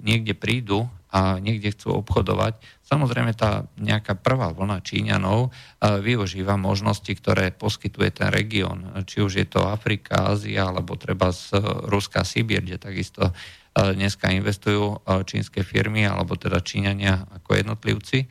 niekde 0.02 0.34
prídu 0.34 0.90
a 1.14 1.38
niekde 1.38 1.70
chcú 1.70 2.02
obchodovať, 2.02 2.58
samozrejme 2.82 3.30
tá 3.38 3.70
nejaká 3.78 4.18
prvá 4.18 4.50
vlna 4.50 4.82
Číňanov 4.82 5.54
využíva 5.78 6.58
možnosti, 6.58 7.10
ktoré 7.14 7.54
poskytuje 7.54 8.10
ten 8.10 8.34
región. 8.34 9.06
Či 9.06 9.22
už 9.22 9.32
je 9.38 9.46
to 9.46 9.62
Afrika, 9.62 10.34
Ázia, 10.34 10.74
alebo 10.74 10.98
treba 10.98 11.30
z 11.30 11.54
Ruska, 11.86 12.26
Sibír, 12.26 12.66
kde 12.66 12.82
takisto 12.82 13.30
dneska 13.78 14.34
investujú 14.34 14.98
čínske 15.22 15.62
firmy 15.62 16.02
alebo 16.02 16.34
teda 16.34 16.58
Číňania 16.58 17.30
ako 17.30 17.62
jednotlivci. 17.62 18.26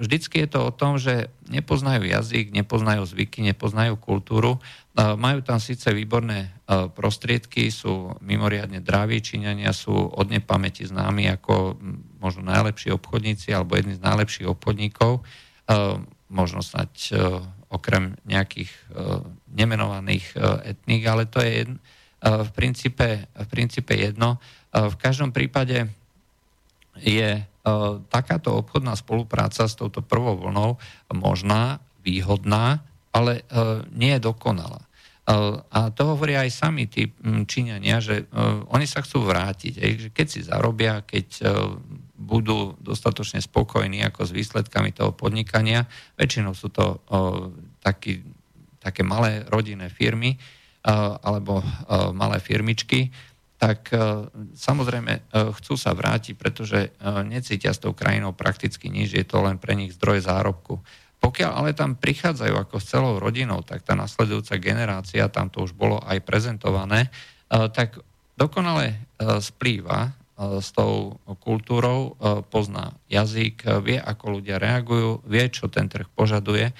Vždycky 0.00 0.44
je 0.44 0.48
to 0.48 0.60
o 0.68 0.72
tom, 0.72 0.96
že 0.96 1.28
nepoznajú 1.52 2.04
jazyk, 2.04 2.52
nepoznajú 2.52 3.04
zvyky, 3.04 3.44
nepoznajú 3.44 4.00
kultúru. 4.00 4.60
Majú 4.94 5.42
tam 5.42 5.58
síce 5.58 5.90
výborné 5.90 6.54
prostriedky, 6.94 7.66
sú 7.74 8.14
mimoriadne 8.22 8.78
draví, 8.78 9.18
Číňania 9.18 9.74
sú 9.74 9.90
od 9.90 10.30
nepamäti 10.30 10.86
známi 10.86 11.26
ako 11.34 11.82
možno 12.22 12.46
najlepší 12.46 12.94
obchodníci 12.94 13.50
alebo 13.50 13.74
jedni 13.74 13.98
z 13.98 14.04
najlepších 14.06 14.46
obchodníkov. 14.46 15.26
Možno 16.30 16.62
snať 16.62 17.10
okrem 17.74 18.14
nejakých 18.22 18.70
nemenovaných 19.50 20.38
etník, 20.62 21.02
ale 21.10 21.26
to 21.26 21.42
je 21.42 21.74
v 22.22 22.50
princípe, 22.54 23.26
v 23.34 23.48
princípe 23.50 23.98
jedno. 23.98 24.38
V 24.70 24.94
každom 24.94 25.34
prípade 25.34 25.90
je 27.02 27.42
takáto 28.14 28.54
obchodná 28.62 28.94
spolupráca 28.94 29.66
s 29.66 29.74
touto 29.74 30.06
prvou 30.06 30.38
vlnou 30.38 30.78
možná, 31.10 31.82
výhodná, 32.06 32.86
ale 33.14 33.46
nie 33.94 34.18
je 34.18 34.24
dokonalá. 34.26 34.82
A 35.70 35.88
to 35.94 36.02
hovoria 36.04 36.44
aj 36.44 36.52
sami 36.52 36.84
tí 36.84 37.08
Číňania, 37.24 38.02
že 38.02 38.28
oni 38.68 38.84
sa 38.84 39.00
chcú 39.00 39.24
vrátiť. 39.24 39.72
Že 39.78 40.08
keď 40.12 40.26
si 40.28 40.44
zarobia, 40.44 41.00
keď 41.00 41.40
budú 42.14 42.76
dostatočne 42.76 43.40
spokojní 43.40 44.04
ako 44.04 44.28
s 44.28 44.36
výsledkami 44.36 44.92
toho 44.92 45.16
podnikania, 45.16 45.88
väčšinou 46.20 46.52
sú 46.52 46.68
to 46.68 47.00
taký, 47.80 48.20
také 48.82 49.00
malé 49.00 49.48
rodinné 49.48 49.88
firmy 49.88 50.36
alebo 51.24 51.64
malé 52.12 52.36
firmičky, 52.44 53.08
tak 53.56 53.88
samozrejme 54.52 55.32
chcú 55.32 55.74
sa 55.80 55.96
vrátiť, 55.96 56.36
pretože 56.36 56.92
necítia 57.24 57.72
s 57.72 57.80
tou 57.80 57.96
krajinou 57.96 58.36
prakticky 58.36 58.92
nič, 58.92 59.16
je 59.16 59.24
to 59.24 59.40
len 59.40 59.56
pre 59.56 59.72
nich 59.72 59.96
zdroj 59.96 60.20
zárobku. 60.20 60.84
Pokiaľ 61.24 61.52
ale 61.56 61.72
tam 61.72 61.96
prichádzajú 61.96 62.52
ako 62.52 62.76
s 62.76 62.92
celou 62.92 63.16
rodinou, 63.16 63.64
tak 63.64 63.80
tá 63.80 63.96
nasledujúca 63.96 64.60
generácia, 64.60 65.32
tam 65.32 65.48
to 65.48 65.64
už 65.64 65.72
bolo 65.72 65.96
aj 66.04 66.20
prezentované, 66.20 67.08
e, 67.08 67.10
tak 67.72 67.96
dokonale 68.36 68.92
e, 68.92 68.96
splýva 69.40 70.12
e, 70.12 70.60
s 70.60 70.68
tou 70.76 71.16
kultúrou, 71.40 72.20
pozná 72.52 72.92
jazyk, 73.08 73.64
vie, 73.80 73.96
ako 73.96 74.36
ľudia 74.36 74.60
reagujú, 74.60 75.24
vie, 75.24 75.48
čo 75.48 75.72
ten 75.72 75.88
trh 75.88 76.04
požaduje, 76.12 76.76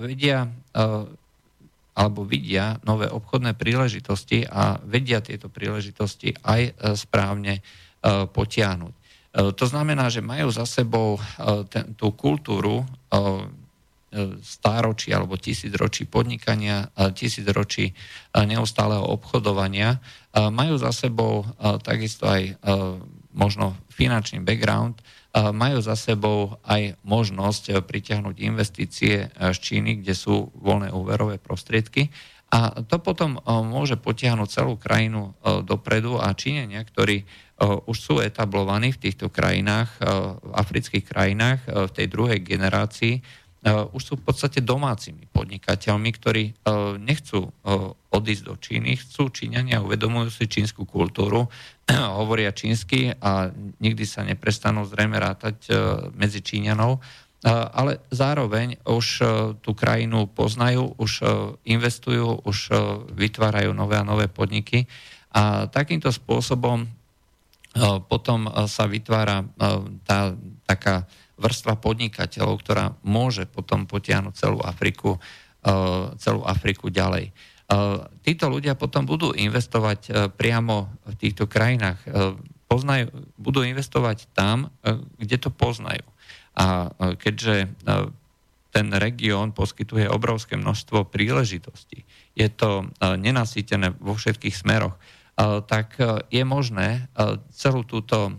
vedia 0.00 0.48
alebo 1.92 2.24
vidia 2.24 2.80
nové 2.88 3.04
obchodné 3.10 3.52
príležitosti 3.52 4.48
a 4.48 4.80
vedia 4.80 5.20
tieto 5.20 5.52
príležitosti 5.52 6.32
aj 6.40 6.72
správne 6.96 7.60
potiahnuť. 8.32 8.94
To 9.36 9.64
znamená, 9.68 10.08
že 10.08 10.24
majú 10.24 10.48
za 10.48 10.64
sebou 10.64 11.20
ten, 11.68 11.92
tú 12.00 12.16
kultúru 12.16 12.88
stáročí 14.40 15.12
alebo 15.12 15.36
tisícročí 15.36 16.08
podnikania, 16.08 16.88
tisícročí 17.12 17.92
e, 17.92 17.94
neustáleho 18.48 19.04
obchodovania, 19.04 20.00
majú 20.32 20.80
za 20.80 20.96
sebou 20.96 21.44
e, 21.44 21.46
takisto 21.84 22.24
aj 22.28 22.56
možno 23.34 23.76
finančný 23.92 24.42
background, 24.42 24.98
majú 25.36 25.78
za 25.78 25.94
sebou 25.94 26.58
aj 26.66 26.98
možnosť 27.06 27.84
pritiahnuť 27.84 28.36
investície 28.42 29.30
z 29.30 29.58
Číny, 29.60 30.02
kde 30.02 30.16
sú 30.16 30.50
voľné 30.58 30.90
úverové 30.90 31.38
prostriedky. 31.38 32.10
A 32.48 32.82
to 32.82 32.98
potom 32.98 33.36
môže 33.46 34.00
potiahnuť 34.00 34.48
celú 34.48 34.74
krajinu 34.80 35.36
dopredu 35.62 36.16
a 36.18 36.32
Číňania, 36.32 36.80
ktorí 36.82 37.28
už 37.60 37.96
sú 38.00 38.14
etablovaní 38.24 38.90
v 38.96 39.02
týchto 39.06 39.28
krajinách, 39.28 40.00
v 40.40 40.52
afrických 40.56 41.04
krajinách, 41.04 41.60
v 41.68 41.92
tej 41.92 42.06
druhej 42.08 42.40
generácii, 42.40 43.20
už 43.66 44.02
sú 44.02 44.14
v 44.14 44.22
podstate 44.22 44.62
domácimi 44.62 45.26
podnikateľmi, 45.34 46.10
ktorí 46.14 46.44
uh, 46.54 46.94
nechcú 46.94 47.50
uh, 47.50 47.90
odísť 48.14 48.42
do 48.46 48.54
Číny, 48.54 48.94
chcú 49.02 49.34
Číňania, 49.34 49.82
uvedomujú 49.82 50.30
si 50.30 50.46
čínsku 50.46 50.86
kultúru, 50.86 51.50
hovoria 51.90 52.54
čínsky 52.54 53.10
a 53.18 53.50
nikdy 53.82 54.04
sa 54.06 54.22
neprestanú 54.22 54.86
zrejme 54.86 55.18
rátať 55.18 55.74
medzi 56.14 56.40
Číňanov, 56.40 57.02
ale 57.46 58.02
zároveň 58.10 58.82
už 58.82 59.06
tú 59.62 59.70
krajinu 59.70 60.26
poznajú, 60.26 60.98
už 60.98 61.22
investujú, 61.70 62.42
už 62.42 62.58
vytvárajú 63.14 63.70
nové 63.70 63.94
a 63.94 64.02
nové 64.02 64.26
podniky. 64.26 64.90
A 65.30 65.70
takýmto 65.70 66.10
spôsobom 66.10 66.82
potom 68.10 68.50
sa 68.66 68.90
vytvára 68.90 69.46
tá 70.02 70.34
taká 70.66 71.06
vrstva 71.38 71.78
podnikateľov, 71.78 72.54
ktorá 72.60 72.84
môže 73.06 73.46
potom 73.46 73.86
potiahnuť 73.86 74.34
celú 74.34 74.58
Afriku, 74.60 75.16
e, 75.16 75.18
celú 76.18 76.42
Afriku 76.42 76.90
ďalej. 76.90 77.30
E, 77.30 77.32
títo 78.26 78.50
ľudia 78.50 78.74
potom 78.74 79.06
budú 79.06 79.30
investovať 79.32 80.00
e, 80.06 80.10
priamo 80.34 80.90
v 81.06 81.14
týchto 81.14 81.46
krajinách. 81.46 82.02
Poznajú, 82.68 83.08
budú 83.40 83.64
investovať 83.64 84.28
tam, 84.36 84.68
kde 85.16 85.36
to 85.40 85.48
poznajú. 85.48 86.04
A 86.52 86.92
keďže 87.16 87.72
ten 88.68 88.86
región 88.92 89.56
poskytuje 89.56 90.04
obrovské 90.04 90.60
množstvo 90.60 91.08
príležitostí, 91.08 92.04
je 92.36 92.48
to 92.52 92.92
nenasýtené 93.00 93.96
vo 93.96 94.12
všetkých 94.12 94.52
smeroch, 94.52 95.00
tak 95.70 96.02
e, 96.02 96.26
je 96.34 96.42
možné 96.42 97.06
e, 97.14 97.38
celú 97.54 97.86
túto 97.86 98.26
e, 98.26 98.32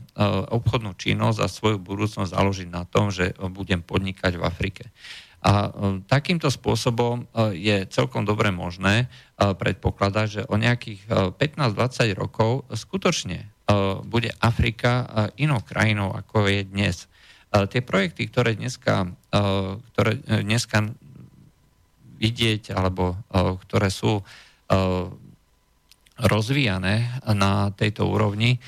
obchodnú 0.51 0.99
činnosť 0.99 1.39
a 1.39 1.47
svoju 1.47 1.77
budúcnosť 1.79 2.35
založiť 2.35 2.67
na 2.67 2.83
tom, 2.83 3.07
že 3.07 3.31
budem 3.39 3.79
podnikať 3.79 4.35
v 4.35 4.43
Afrike. 4.43 4.83
A 5.39 5.71
takýmto 6.11 6.51
spôsobom 6.51 7.23
je 7.55 7.87
celkom 7.87 8.27
dobre 8.27 8.51
možné 8.51 9.07
predpokladať, 9.39 10.27
že 10.27 10.41
o 10.51 10.59
nejakých 10.59 11.07
15-20 11.39 12.11
rokov 12.19 12.67
skutočne 12.67 13.47
bude 14.03 14.35
Afrika 14.43 15.07
inou 15.39 15.63
krajinou, 15.63 16.11
ako 16.11 16.43
je 16.43 16.67
dnes. 16.67 17.07
Tie 17.71 17.79
projekty, 17.79 18.27
ktoré 18.27 18.59
dneska, 18.59 19.15
ktoré 19.95 20.19
dneska 20.43 20.91
vidieť, 22.19 22.75
alebo 22.75 23.15
ktoré 23.63 23.87
sú 23.87 24.19
rozvíjané 26.19 27.23
na 27.31 27.71
tejto 27.71 28.07
úrovni, 28.11 28.57
e, 28.57 28.59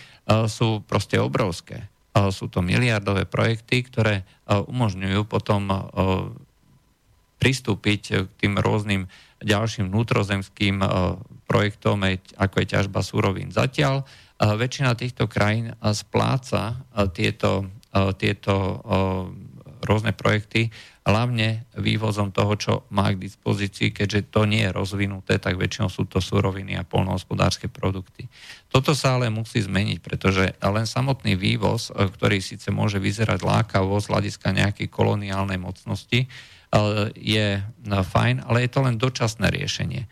sú 0.47 0.83
proste 0.87 1.19
obrovské. 1.19 1.87
E, 2.15 2.31
sú 2.31 2.47
to 2.47 2.63
miliardové 2.63 3.27
projekty, 3.27 3.83
ktoré 3.83 4.23
e, 4.23 4.23
umožňujú 4.55 5.27
potom 5.27 5.67
pristúpiť 7.41 8.01
k 8.29 8.31
tým 8.37 8.53
rôznym 8.61 9.09
ďalším 9.41 9.89
vnútrozemským 9.89 10.77
projektom, 11.49 12.05
ako 12.37 12.55
je 12.61 12.67
ťažba 12.69 13.01
súrovín. 13.01 13.49
Zatiaľ 13.49 14.05
väčšina 14.37 14.93
týchto 14.93 15.25
krajín 15.25 15.73
spláca 15.97 16.85
tieto, 17.17 17.65
tieto 18.21 18.85
rôzne 19.81 20.13
projekty 20.13 20.69
hlavne 21.11 21.67
vývozom 21.75 22.31
toho, 22.31 22.55
čo 22.55 22.73
má 22.95 23.11
k 23.11 23.19
dispozícii, 23.27 23.91
keďže 23.91 24.31
to 24.31 24.47
nie 24.47 24.63
je 24.63 24.71
rozvinuté, 24.71 25.35
tak 25.43 25.59
väčšinou 25.59 25.91
sú 25.91 26.07
to 26.07 26.23
suroviny 26.23 26.79
a 26.79 26.87
polnohospodárske 26.87 27.67
produkty. 27.67 28.31
Toto 28.71 28.95
sa 28.95 29.19
ale 29.19 29.27
musí 29.27 29.59
zmeniť, 29.59 29.99
pretože 29.99 30.55
len 30.63 30.87
samotný 30.87 31.35
vývoz, 31.35 31.91
e, 31.91 32.07
ktorý 32.07 32.39
síce 32.39 32.71
môže 32.71 33.03
vyzerať 33.03 33.43
lákavo 33.43 33.99
z 33.99 34.07
hľadiska 34.07 34.55
nejakej 34.55 34.87
koloniálnej 34.87 35.59
mocnosti, 35.59 36.23
e, 36.23 36.27
je 37.19 37.59
e, 37.59 37.61
fajn, 37.85 38.47
ale 38.47 38.63
je 38.63 38.69
to 38.71 38.79
len 38.79 38.95
dočasné 38.95 39.51
riešenie. 39.51 40.07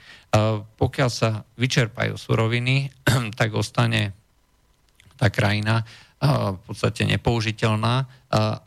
Pokiaľ 0.78 1.10
sa 1.10 1.48
vyčerpajú 1.56 2.20
suroviny, 2.20 2.92
tak 3.40 3.56
ostane 3.56 4.12
tá 5.16 5.32
krajina 5.32 5.88
v 6.20 6.60
podstate 6.68 7.08
nepoužiteľná 7.08 8.04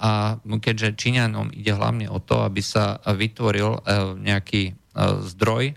a 0.00 0.10
keďže 0.40 0.96
Číňanom 0.96 1.52
ide 1.52 1.76
hlavne 1.76 2.08
o 2.08 2.16
to, 2.16 2.48
aby 2.48 2.64
sa 2.64 2.96
vytvoril 3.04 3.76
e, 3.76 3.80
nejaký 4.24 4.62
e, 4.66 4.74
zdroj, 5.28 5.64
e, 5.70 5.74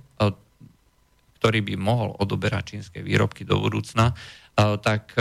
ktorý 1.35 1.59
by 1.67 1.75
mohol 1.75 2.15
odoberať 2.15 2.63
čínske 2.79 3.03
výrobky 3.03 3.43
do 3.43 3.59
budúcna, 3.59 4.15
tak 4.55 5.19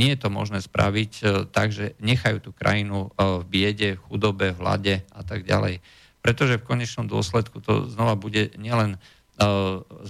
nie 0.00 0.16
je 0.16 0.18
to 0.24 0.32
možné 0.32 0.64
spraviť 0.64 1.12
tak, 1.52 1.76
že 1.76 1.92
nechajú 2.00 2.40
tú 2.40 2.50
krajinu 2.56 3.12
v 3.20 3.44
biede, 3.44 4.00
v 4.00 4.04
chudobe, 4.08 4.56
v 4.56 4.60
hlade 4.64 4.94
a 5.12 5.20
tak 5.20 5.44
ďalej. 5.44 5.84
Pretože 6.24 6.56
v 6.56 6.64
konečnom 6.64 7.04
dôsledku 7.04 7.60
to 7.60 7.84
znova 7.92 8.16
bude 8.16 8.56
nielen 8.56 8.96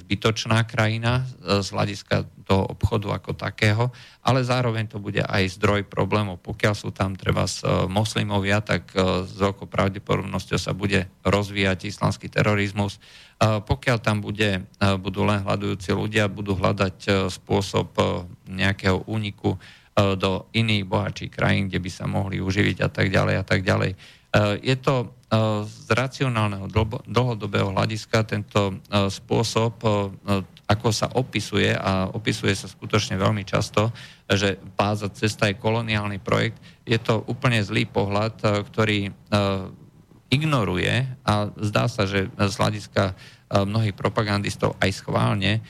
zbytočná 0.07 0.63
krajina 0.71 1.27
e, 1.43 1.59
z 1.59 1.69
hľadiska 1.75 2.31
toho 2.47 2.71
obchodu 2.71 3.19
ako 3.19 3.35
takého, 3.35 3.91
ale 4.23 4.47
zároveň 4.47 4.87
to 4.87 5.03
bude 5.03 5.19
aj 5.19 5.59
zdroj 5.59 5.83
problémov. 5.91 6.39
Pokiaľ 6.47 6.75
sú 6.79 6.95
tam 6.95 7.19
treba 7.19 7.43
s 7.43 7.67
e, 7.67 7.91
moslimovia, 7.91 8.63
tak 8.63 8.95
s 9.27 9.35
veľkou 9.35 9.67
pravdepodobnosťou 9.67 10.59
sa 10.63 10.71
bude 10.71 11.11
rozvíjať 11.27 11.91
islamský 11.91 12.31
terorizmus. 12.31 13.03
Pokiaľ 13.43 13.97
tam 14.01 14.25
bude, 14.25 14.65
budú 14.81 15.29
len 15.29 15.45
hľadujúci 15.45 15.93
ľudia, 15.93 16.25
budú 16.25 16.57
hľadať 16.57 17.29
spôsob 17.29 17.93
nejakého 18.49 19.05
úniku 19.05 19.61
do 19.97 20.49
iných 20.57 20.89
bohatších 20.89 21.33
krajín, 21.33 21.69
kde 21.69 21.85
by 21.85 21.91
sa 21.93 22.09
mohli 22.09 22.41
uživiť 22.41 22.81
a 22.81 22.89
tak 22.89 23.13
ďalej 23.13 23.35
a 23.37 23.45
tak 23.45 23.61
ďalej. 23.61 23.93
Je 24.61 24.77
to 24.77 25.17
z 25.67 25.87
racionálneho 25.91 26.71
dlhodobého 27.07 27.75
hľadiska 27.75 28.23
tento 28.23 28.71
e, 28.71 28.75
spôsob, 29.11 29.75
ako 30.67 30.89
sa 30.95 31.11
opisuje, 31.19 31.75
a 31.75 32.11
opisuje 32.15 32.55
sa 32.55 32.71
skutočne 32.71 33.19
veľmi 33.19 33.43
často, 33.43 33.91
že 34.31 34.59
páza 34.79 35.11
cesta 35.11 35.51
je 35.51 35.59
koloniálny 35.59 36.23
projekt, 36.23 36.59
je 36.87 36.99
to 36.99 37.23
úplne 37.27 37.59
zlý 37.63 37.87
pohľad, 37.87 38.67
ktorý 38.67 39.15
ignoruje 40.27 41.07
a 41.23 41.51
zdá 41.55 41.87
sa, 41.87 42.03
že 42.03 42.27
z 42.35 42.55
hľadiska 42.59 43.15
mnohých 43.47 43.95
propagandistov 43.95 44.75
aj 44.83 44.91
schválne 44.91 45.63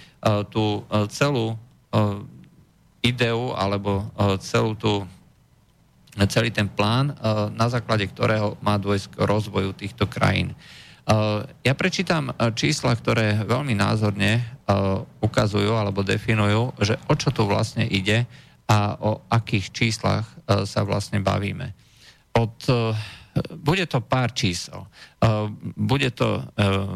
tú 0.48 0.81
celú 1.12 1.61
ideu 3.05 3.52
alebo 3.52 4.09
celú 4.40 4.72
tú 4.81 5.05
celý 6.24 6.48
ten 6.48 6.72
plán, 6.72 7.12
e, 7.12 7.14
na 7.52 7.68
základe 7.68 8.09
ktorého 8.09 8.57
má 8.64 8.81
dôjsť 8.81 9.12
k 9.12 9.16
rozvoju 9.29 9.76
týchto 9.76 10.09
krajín. 10.09 10.57
E, 10.57 10.57
Ja 11.44 11.76
prečítam 11.76 12.33
čísla, 12.57 12.96
ktoré 12.96 13.44
veľmi 13.44 13.76
názorne 13.76 14.42
ukazujú 15.22 15.79
alebo 15.79 16.02
definujú, 16.02 16.74
že 16.83 16.98
o 17.07 17.14
čo 17.14 17.31
tu 17.31 17.46
vlastne 17.46 17.87
ide 17.87 18.26
a 18.66 18.98
o 18.98 19.22
akých 19.31 19.70
číslach 19.70 20.26
sa 20.66 20.83
vlastne 20.83 21.22
bavíme. 21.22 21.70
Od 22.35 22.59
bude 23.57 23.85
to 23.87 24.00
pár 24.00 24.33
čísel. 24.33 24.88
Bude 25.76 26.11
to, 26.11 26.40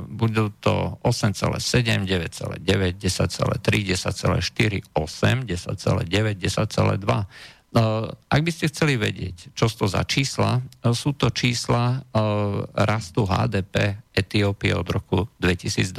budú 0.08 0.52
to 0.60 0.96
8,7, 1.04 2.08
9,9, 2.08 2.96
10,3, 2.96 3.60
10,4, 3.60 4.80
8, 4.96 5.44
10,9, 5.44 6.40
10,2. 6.40 7.26
Ak 8.26 8.40
by 8.42 8.50
ste 8.50 8.66
chceli 8.66 8.98
vedieť, 8.98 9.54
čo 9.54 9.70
to 9.70 9.86
za 9.86 10.02
čísla, 10.02 10.58
uh, 10.58 10.90
sú 10.90 11.14
to 11.14 11.30
čísla 11.30 12.02
rastu 12.74 13.22
HDP 13.22 14.02
Etiópie 14.10 14.74
od 14.74 14.90
roku 14.90 15.30
2012. 15.38 15.94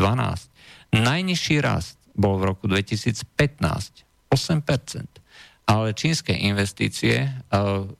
Najnižší 0.92 1.64
rast 1.64 1.96
bol 2.12 2.36
v 2.44 2.52
roku 2.52 2.68
2015 2.68 3.24
8% 4.28 5.22
ale 5.72 5.96
čínske 5.96 6.36
investície 6.36 7.32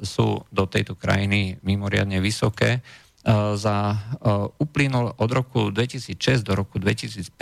sú 0.02 0.28
do 0.52 0.64
tejto 0.68 1.00
krajiny 1.00 1.62
mimoriadne 1.64 2.20
vysoké. 2.20 2.84
Za 3.56 3.78
uplynul 4.58 5.14
od 5.16 5.30
roku 5.32 5.70
2006 5.70 6.42
do 6.44 6.58
roku 6.58 6.82
2015 6.82 7.38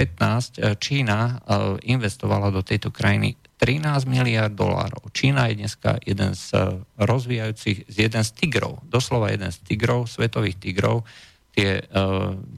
Čína 0.77 1.41
investovala 1.81 2.51
do 2.51 2.61
tejto 2.61 2.91
krajiny 2.93 3.39
13 3.60 4.08
miliard 4.08 4.56
dolárov. 4.56 5.12
Čína 5.12 5.52
je 5.52 5.60
dneska 5.60 6.00
jeden 6.08 6.32
z 6.32 6.80
rozvíjajúcich, 6.95 7.91
jeden 7.91 8.24
z 8.24 8.32
tigrov, 8.32 8.80
doslova 8.88 9.36
jeden 9.36 9.52
z 9.52 9.60
tigrov, 9.67 10.08
svetových 10.08 10.56
tigrov. 10.63 11.04
Tie, 11.52 11.84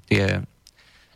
tie 0.06 0.26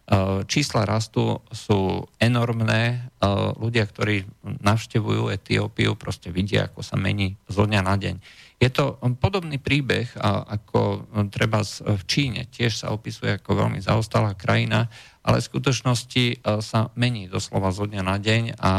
Eh, 0.06 0.46
čísla 0.46 0.86
rastu 0.86 1.42
sú 1.50 2.06
enormné. 2.22 3.10
Eh, 3.10 3.26
ľudia, 3.58 3.90
ktorí 3.90 4.30
navštevujú 4.62 5.34
Etiópiu, 5.34 5.98
proste 5.98 6.30
vidia, 6.30 6.70
ako 6.70 6.86
sa 6.86 6.94
mení 6.94 7.34
zo 7.50 7.66
dňa 7.66 7.82
na 7.82 7.98
deň. 7.98 8.16
Je 8.66 8.74
to 8.74 8.98
podobný 9.22 9.62
príbeh, 9.62 10.10
ako 10.26 11.06
treba 11.30 11.62
v 11.62 12.04
Číne. 12.10 12.50
Tiež 12.50 12.82
sa 12.82 12.90
opisuje 12.90 13.38
ako 13.38 13.62
veľmi 13.62 13.78
zaostalá 13.78 14.34
krajina, 14.34 14.90
ale 15.22 15.38
v 15.38 15.50
skutočnosti 15.54 16.26
eh, 16.34 16.38
sa 16.66 16.90
mení 16.98 17.30
doslova 17.30 17.70
zo 17.70 17.86
dňa 17.86 18.02
na 18.02 18.18
deň 18.18 18.44
a 18.58 18.72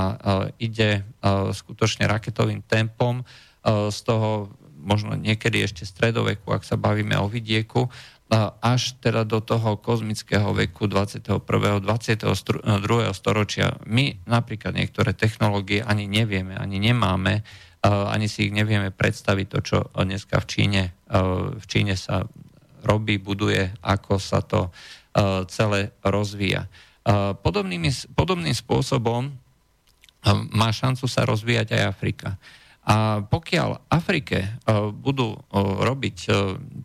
ide 0.59 1.07
skutočne 1.55 2.11
raketovým 2.11 2.66
tempom 2.66 3.22
z 3.66 3.99
toho 4.07 4.51
možno 4.87 5.18
niekedy 5.18 5.66
ešte 5.66 5.83
stredoveku, 5.83 6.55
ak 6.55 6.62
sa 6.62 6.79
bavíme 6.79 7.18
o 7.18 7.27
vidieku, 7.27 7.90
až 8.62 8.99
teda 9.03 9.22
do 9.22 9.38
toho 9.42 9.79
kozmického 9.79 10.51
veku 10.55 10.90
21. 10.90 11.42
22. 11.83 12.62
storočia. 13.14 13.79
My 13.87 14.18
napríklad 14.27 14.75
niektoré 14.75 15.14
technológie 15.14 15.83
ani 15.83 16.11
nevieme, 16.11 16.59
ani 16.59 16.79
nemáme, 16.83 17.46
ani 17.87 18.27
si 18.27 18.51
ich 18.51 18.55
nevieme 18.55 18.90
predstaviť 18.90 19.46
to, 19.46 19.59
čo 19.62 19.79
dneska 19.94 20.42
v 20.42 20.46
Číne, 20.51 20.83
v 21.55 21.64
Číne 21.70 21.94
sa 21.94 22.27
robí, 22.83 23.22
buduje, 23.22 23.70
ako 23.83 24.18
sa 24.18 24.42
to 24.42 24.75
celé 25.46 25.94
rozvíja. 26.03 26.66
Podobným, 27.42 27.87
podobným 28.18 28.55
spôsobom 28.55 29.31
má 30.51 30.68
šancu 30.75 31.07
sa 31.07 31.22
rozvíjať 31.22 31.79
aj 31.79 31.83
Afrika. 31.87 32.29
A 32.87 33.22
pokiaľ 33.22 33.90
Afrike 33.90 34.59
budú 34.94 35.38
robiť 35.83 36.16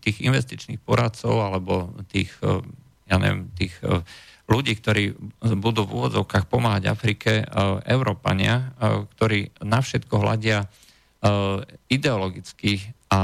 tých 0.02 0.18
investičných 0.22 0.82
poradcov 0.82 1.42
alebo 1.42 1.94
tých, 2.10 2.34
ja 3.06 3.18
neviem, 3.22 3.50
tých 3.54 3.74
ľudí, 4.50 4.74
ktorí 4.78 5.14
budú 5.62 5.86
v 5.86 5.94
úvodzovkách 6.02 6.50
pomáhať 6.50 6.90
Afrike, 6.90 7.46
Európania, 7.86 8.74
ktorí 9.14 9.62
na 9.62 9.82
všetko 9.82 10.16
hľadia 10.22 10.66
ideologicky 11.88 12.94
a 13.14 13.22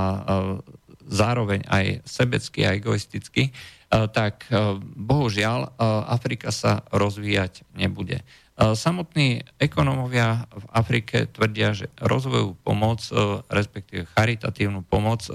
zároveň 1.07 1.65
aj 1.65 2.05
sebecky 2.05 2.67
a 2.67 2.75
egoisticky, 2.75 3.55
tak 3.89 4.45
bohužiaľ 4.83 5.79
Afrika 6.05 6.51
sa 6.51 6.83
rozvíjať 6.91 7.63
nebude. 7.73 8.21
Samotní 8.57 9.45
ekonómovia 9.61 10.49
v 10.49 10.65
Afrike 10.73 11.29
tvrdia, 11.29 11.77
že 11.77 11.93
rozvojovú 12.01 12.57
pomoc, 12.65 13.05
respektíve 13.47 14.09
charitatívnu 14.17 14.81
pomoc, 14.83 15.29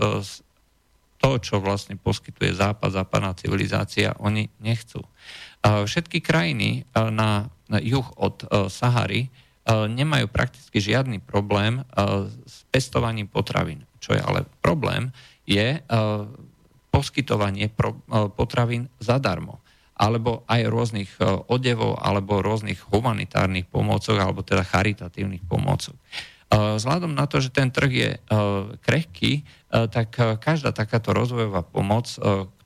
to, 1.22 1.30
čo 1.38 1.62
vlastne 1.62 1.94
poskytuje 1.94 2.50
Západ, 2.50 2.90
západná 2.98 3.30
civilizácia, 3.38 4.18
oni 4.18 4.50
nechcú. 4.58 5.06
Všetky 5.62 6.18
krajiny 6.18 6.82
na 6.98 7.46
juh 7.78 8.06
od 8.18 8.42
Sahary 8.66 9.30
nemajú 9.68 10.26
prakticky 10.26 10.82
žiadny 10.82 11.22
problém 11.22 11.86
s 12.46 12.66
pestovaním 12.74 13.30
potravín. 13.30 13.86
Čo 14.02 14.18
je 14.18 14.22
ale 14.22 14.42
problém, 14.58 15.14
je 15.46 15.78
poskytovanie 16.90 17.70
potravín 18.34 18.90
zadarmo 18.98 19.62
alebo 20.02 20.42
aj 20.50 20.60
rôznych 20.66 21.10
e, 21.20 21.24
odevov, 21.46 22.00
alebo 22.02 22.42
rôznych 22.42 22.80
humanitárnych 22.90 23.70
pomôcok, 23.70 24.18
alebo 24.18 24.42
teda 24.42 24.66
charitatívnych 24.66 25.46
pomôcok. 25.46 25.94
E, 25.94 26.02
vzhľadom 26.80 27.14
na 27.14 27.30
to, 27.30 27.38
že 27.38 27.54
ten 27.54 27.70
trh 27.70 27.92
je 27.92 28.10
e, 28.16 28.18
krehký, 28.82 29.46
tak 29.72 30.12
každá 30.44 30.68
takáto 30.68 31.16
rozvojová 31.16 31.64
pomoc, 31.64 32.04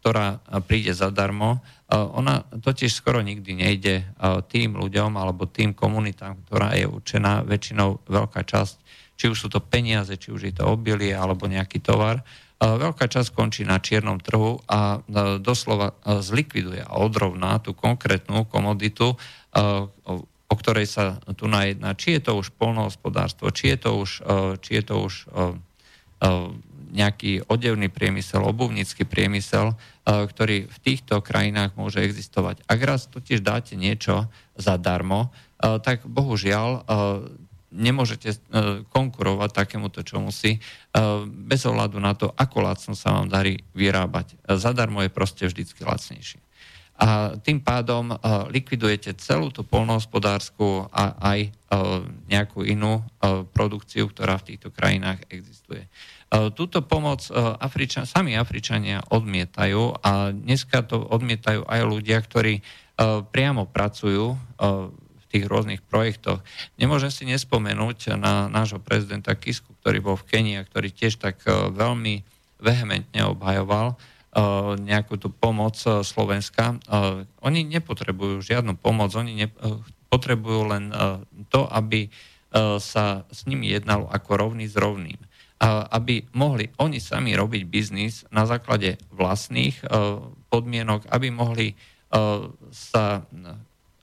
ktorá 0.07 0.39
príde 0.71 0.95
zadarmo, 0.95 1.59
ona 1.91 2.47
totiž 2.47 2.95
skoro 2.95 3.27
nikdy 3.27 3.59
nejde 3.59 4.07
tým 4.47 4.79
ľuďom 4.79 5.19
alebo 5.19 5.51
tým 5.51 5.75
komunitám, 5.75 6.39
ktorá 6.47 6.79
je 6.79 6.87
určená 6.87 7.43
väčšinou 7.43 8.07
veľká 8.07 8.47
časť, 8.47 8.77
či 9.19 9.27
už 9.27 9.35
sú 9.35 9.49
to 9.51 9.59
peniaze, 9.59 10.15
či 10.15 10.31
už 10.31 10.47
je 10.47 10.55
to 10.55 10.71
obilie 10.71 11.11
alebo 11.11 11.51
nejaký 11.51 11.83
tovar, 11.83 12.23
veľká 12.63 13.11
časť 13.11 13.35
končí 13.35 13.67
na 13.67 13.83
čiernom 13.83 14.23
trhu 14.23 14.63
a 14.71 15.03
doslova 15.43 15.99
zlikviduje 16.07 16.87
a 16.87 17.03
odrovná 17.03 17.59
tú 17.59 17.75
konkrétnu 17.75 18.47
komoditu, 18.47 19.19
o 20.47 20.55
ktorej 20.55 20.87
sa 20.87 21.19
tu 21.35 21.51
najedná. 21.51 21.99
Či 21.99 22.23
je 22.23 22.31
to 22.31 22.39
už 22.39 22.55
polnohospodárstvo, 22.55 23.51
či 23.51 23.75
je 23.75 23.79
to 23.83 23.91
už, 24.07 24.11
či 24.63 24.71
je 24.79 24.83
to 24.87 24.95
už 25.03 25.15
nejaký 26.97 27.45
odevný 27.53 27.93
priemysel, 27.93 28.41
obuvnícky 28.41 29.05
priemysel, 29.05 29.77
ktorý 30.09 30.65
v 30.65 30.79
týchto 30.81 31.21
krajinách 31.21 31.77
môže 31.77 32.01
existovať. 32.01 32.65
Ak 32.65 32.81
raz 32.81 33.05
totiž 33.13 33.45
dáte 33.45 33.77
niečo 33.77 34.33
zadarmo, 34.57 35.29
tak 35.61 36.09
bohužiaľ 36.09 36.89
nemôžete 37.77 38.33
e, 38.33 38.39
konkurovať 38.89 39.51
takémuto 39.53 40.01
čomu 40.01 40.33
si 40.33 40.57
bez 41.29 41.61
ohľadu 41.69 42.01
na 42.01 42.17
to, 42.17 42.33
ako 42.33 42.65
lacno 42.65 42.95
sa 42.97 43.13
vám 43.13 43.29
darí 43.29 43.61
vyrábať. 43.77 44.39
Zadarmo 44.57 45.05
je 45.05 45.13
proste 45.13 45.45
vždycky 45.45 45.85
lacnejšie. 45.85 46.41
A 46.97 47.37
tým 47.37 47.61
pádom 47.61 48.17
likvidujete 48.49 49.13
celú 49.21 49.53
tú 49.53 49.61
polnohospodárskú 49.69 50.89
a 50.89 51.13
aj 51.21 51.53
nejakú 52.33 52.65
inú 52.65 53.05
produkciu, 53.53 54.09
ktorá 54.09 54.41
v 54.41 54.57
týchto 54.57 54.73
krajinách 54.73 55.21
existuje. 55.29 55.85
Túto 56.27 56.83
pomoc 56.83 57.23
Afričan, 57.63 58.03
sami 58.03 58.35
Afričania 58.35 58.99
odmietajú 58.99 60.03
a 60.03 60.35
dneska 60.35 60.83
to 60.83 60.99
odmietajú 60.99 61.63
aj 61.63 61.81
ľudia, 61.87 62.19
ktorí 62.19 62.67
priamo 63.31 63.71
pracujú 63.71 64.35
tých 65.37 65.45
rôznych 65.45 65.85
projektoch. 65.85 66.41
Nemôžem 66.81 67.13
si 67.13 67.29
nespomenúť 67.29 68.17
na 68.17 68.49
nášho 68.49 68.81
prezidenta 68.81 69.37
Kisku, 69.37 69.77
ktorý 69.83 69.99
bol 70.01 70.17
v 70.17 70.27
Kenii 70.33 70.57
a 70.57 70.67
ktorý 70.67 70.89
tiež 70.89 71.21
tak 71.21 71.45
e, 71.45 71.53
veľmi 71.77 72.25
vehementne 72.57 73.21
obhajoval 73.29 73.93
e, 73.93 73.97
nejakú 74.81 75.21
tú 75.21 75.29
pomoc 75.29 75.77
e, 75.85 76.01
Slovenska. 76.01 76.81
Oni 77.45 77.69
nepotrebujú 77.69 78.41
žiadnu 78.41 78.81
pomoc, 78.81 79.13
oni 79.13 79.45
potrebujú 80.09 80.73
len 80.73 80.89
to, 81.51 81.67
aby 81.69 82.09
sa 82.81 83.27
s 83.29 83.45
nimi 83.45 83.69
jednalo 83.69 84.09
ako 84.09 84.31
rovný 84.49 84.65
s 84.65 84.79
rovným. 84.79 85.19
Aby 85.63 86.29
mohli 86.37 86.69
oni 86.77 87.01
sami 87.01 87.33
robiť 87.33 87.63
biznis 87.65 88.29
na 88.29 88.45
základe 88.45 89.01
vlastných 89.09 89.81
podmienok, 90.53 91.09
aby 91.09 91.33
mohli 91.33 91.73
sa 92.71 93.25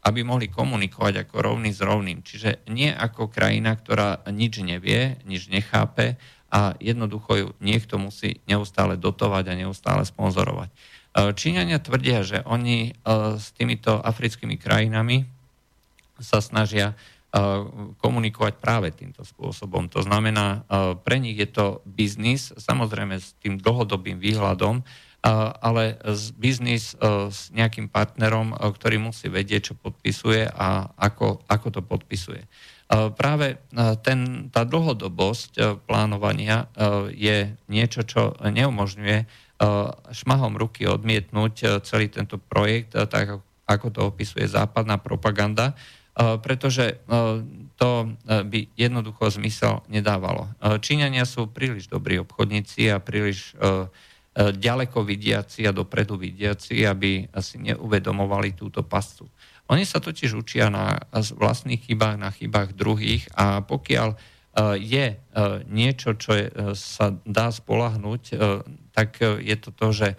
aby 0.04 0.20
mohli 0.28 0.52
komunikovať 0.52 1.24
ako 1.28 1.36
rovný 1.40 1.72
s 1.72 1.80
rovným. 1.80 2.20
Čiže 2.28 2.68
nie 2.68 2.92
ako 2.92 3.32
krajina, 3.32 3.72
ktorá 3.80 4.20
nič 4.28 4.60
nevie, 4.60 5.16
nič 5.24 5.48
nechápe 5.48 6.20
a 6.54 6.76
jednoducho 6.78 7.32
ju 7.34 7.48
niekto 7.64 7.98
musí 7.98 8.44
neustále 8.46 9.00
dotovať 9.00 9.44
a 9.50 9.58
neustále 9.58 10.04
sponzorovať. 10.06 10.70
E, 10.70 10.76
Číňania 11.34 11.82
tvrdia, 11.82 12.22
že 12.22 12.46
oni 12.46 12.92
e, 12.94 13.40
s 13.40 13.56
týmito 13.58 13.98
africkými 13.98 14.60
krajinami 14.60 15.26
sa 16.22 16.44
snažia 16.46 16.94
e, 16.94 16.96
komunikovať 17.98 18.62
práve 18.62 18.94
týmto 18.94 19.26
spôsobom. 19.26 19.90
To 19.90 20.06
znamená, 20.06 20.70
pre 21.02 21.18
nich 21.18 21.34
je 21.42 21.50
to 21.50 21.82
biznis, 21.82 22.54
samozrejme 22.54 23.18
s 23.18 23.34
tým 23.42 23.58
dlhodobým 23.58 24.22
výhľadom, 24.22 24.86
ale 25.58 25.98
biznis 26.38 26.94
s 27.34 27.50
nejakým 27.50 27.90
partnerom, 27.90 28.54
ktorý 28.54 29.02
musí 29.02 29.34
vedieť, 29.34 29.72
čo 29.72 29.80
podpisuje 29.82 30.46
a 30.46 30.94
ako, 30.94 31.42
ako 31.50 31.68
to 31.74 31.82
podpisuje. 31.82 32.46
Práve 33.18 33.58
ten, 34.06 34.54
tá 34.54 34.62
dlhodobosť 34.62 35.82
plánovania 35.90 36.70
je 37.10 37.50
niečo, 37.66 38.06
čo 38.06 38.38
neumožňuje 38.46 39.18
šmahom 40.14 40.54
ruky 40.54 40.86
odmietnúť 40.86 41.82
celý 41.82 42.14
tento 42.14 42.38
projekt, 42.38 42.94
tak 42.94 43.42
ako 43.66 43.88
to 43.90 44.02
opisuje 44.06 44.46
západná 44.46 45.02
propaganda, 45.02 45.74
pretože 46.14 47.02
to 47.78 47.92
by 48.26 48.60
jednoducho 48.78 49.34
zmysel 49.34 49.82
nedávalo. 49.90 50.54
Číňania 50.62 51.26
sú 51.26 51.50
príliš 51.50 51.90
dobrí 51.90 52.22
obchodníci 52.22 52.94
a 52.94 53.02
príliš 53.02 53.58
ďaleko 54.38 55.06
vidiaci 55.06 55.66
a 55.70 55.74
dopredu 55.74 56.18
vidiaci, 56.18 56.86
aby 56.86 57.30
si 57.42 57.58
neuvedomovali 57.62 58.54
túto 58.58 58.82
pascu. 58.82 59.30
Oni 59.70 59.86
sa 59.86 60.02
totiž 60.02 60.38
učia 60.38 60.70
na 60.70 60.98
vlastných 61.14 61.86
chybách, 61.86 62.18
na 62.18 62.30
chybách 62.30 62.78
druhých 62.78 63.30
a 63.34 63.62
pokiaľ 63.66 64.14
je 64.78 65.18
niečo, 65.66 66.14
čo 66.14 66.30
sa 66.78 67.10
dá 67.26 67.50
spolahnúť, 67.50 68.38
tak 68.94 69.18
je 69.22 69.56
to 69.58 69.70
to, 69.74 69.88
že 69.90 70.10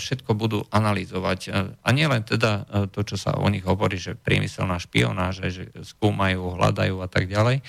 všetko 0.00 0.32
budú 0.32 0.64
analyzovať. 0.72 1.40
A 1.84 1.88
nielen 1.92 2.24
teda 2.24 2.64
to, 2.88 3.04
čo 3.04 3.20
sa 3.20 3.36
o 3.36 3.46
nich 3.52 3.64
hovorí, 3.64 4.00
že 4.00 4.16
priemyselná 4.16 4.80
špionáž, 4.80 5.52
že 5.52 5.68
skúmajú, 5.84 6.56
hľadajú 6.56 6.96
a 7.04 7.08
tak 7.08 7.28
ďalej, 7.28 7.60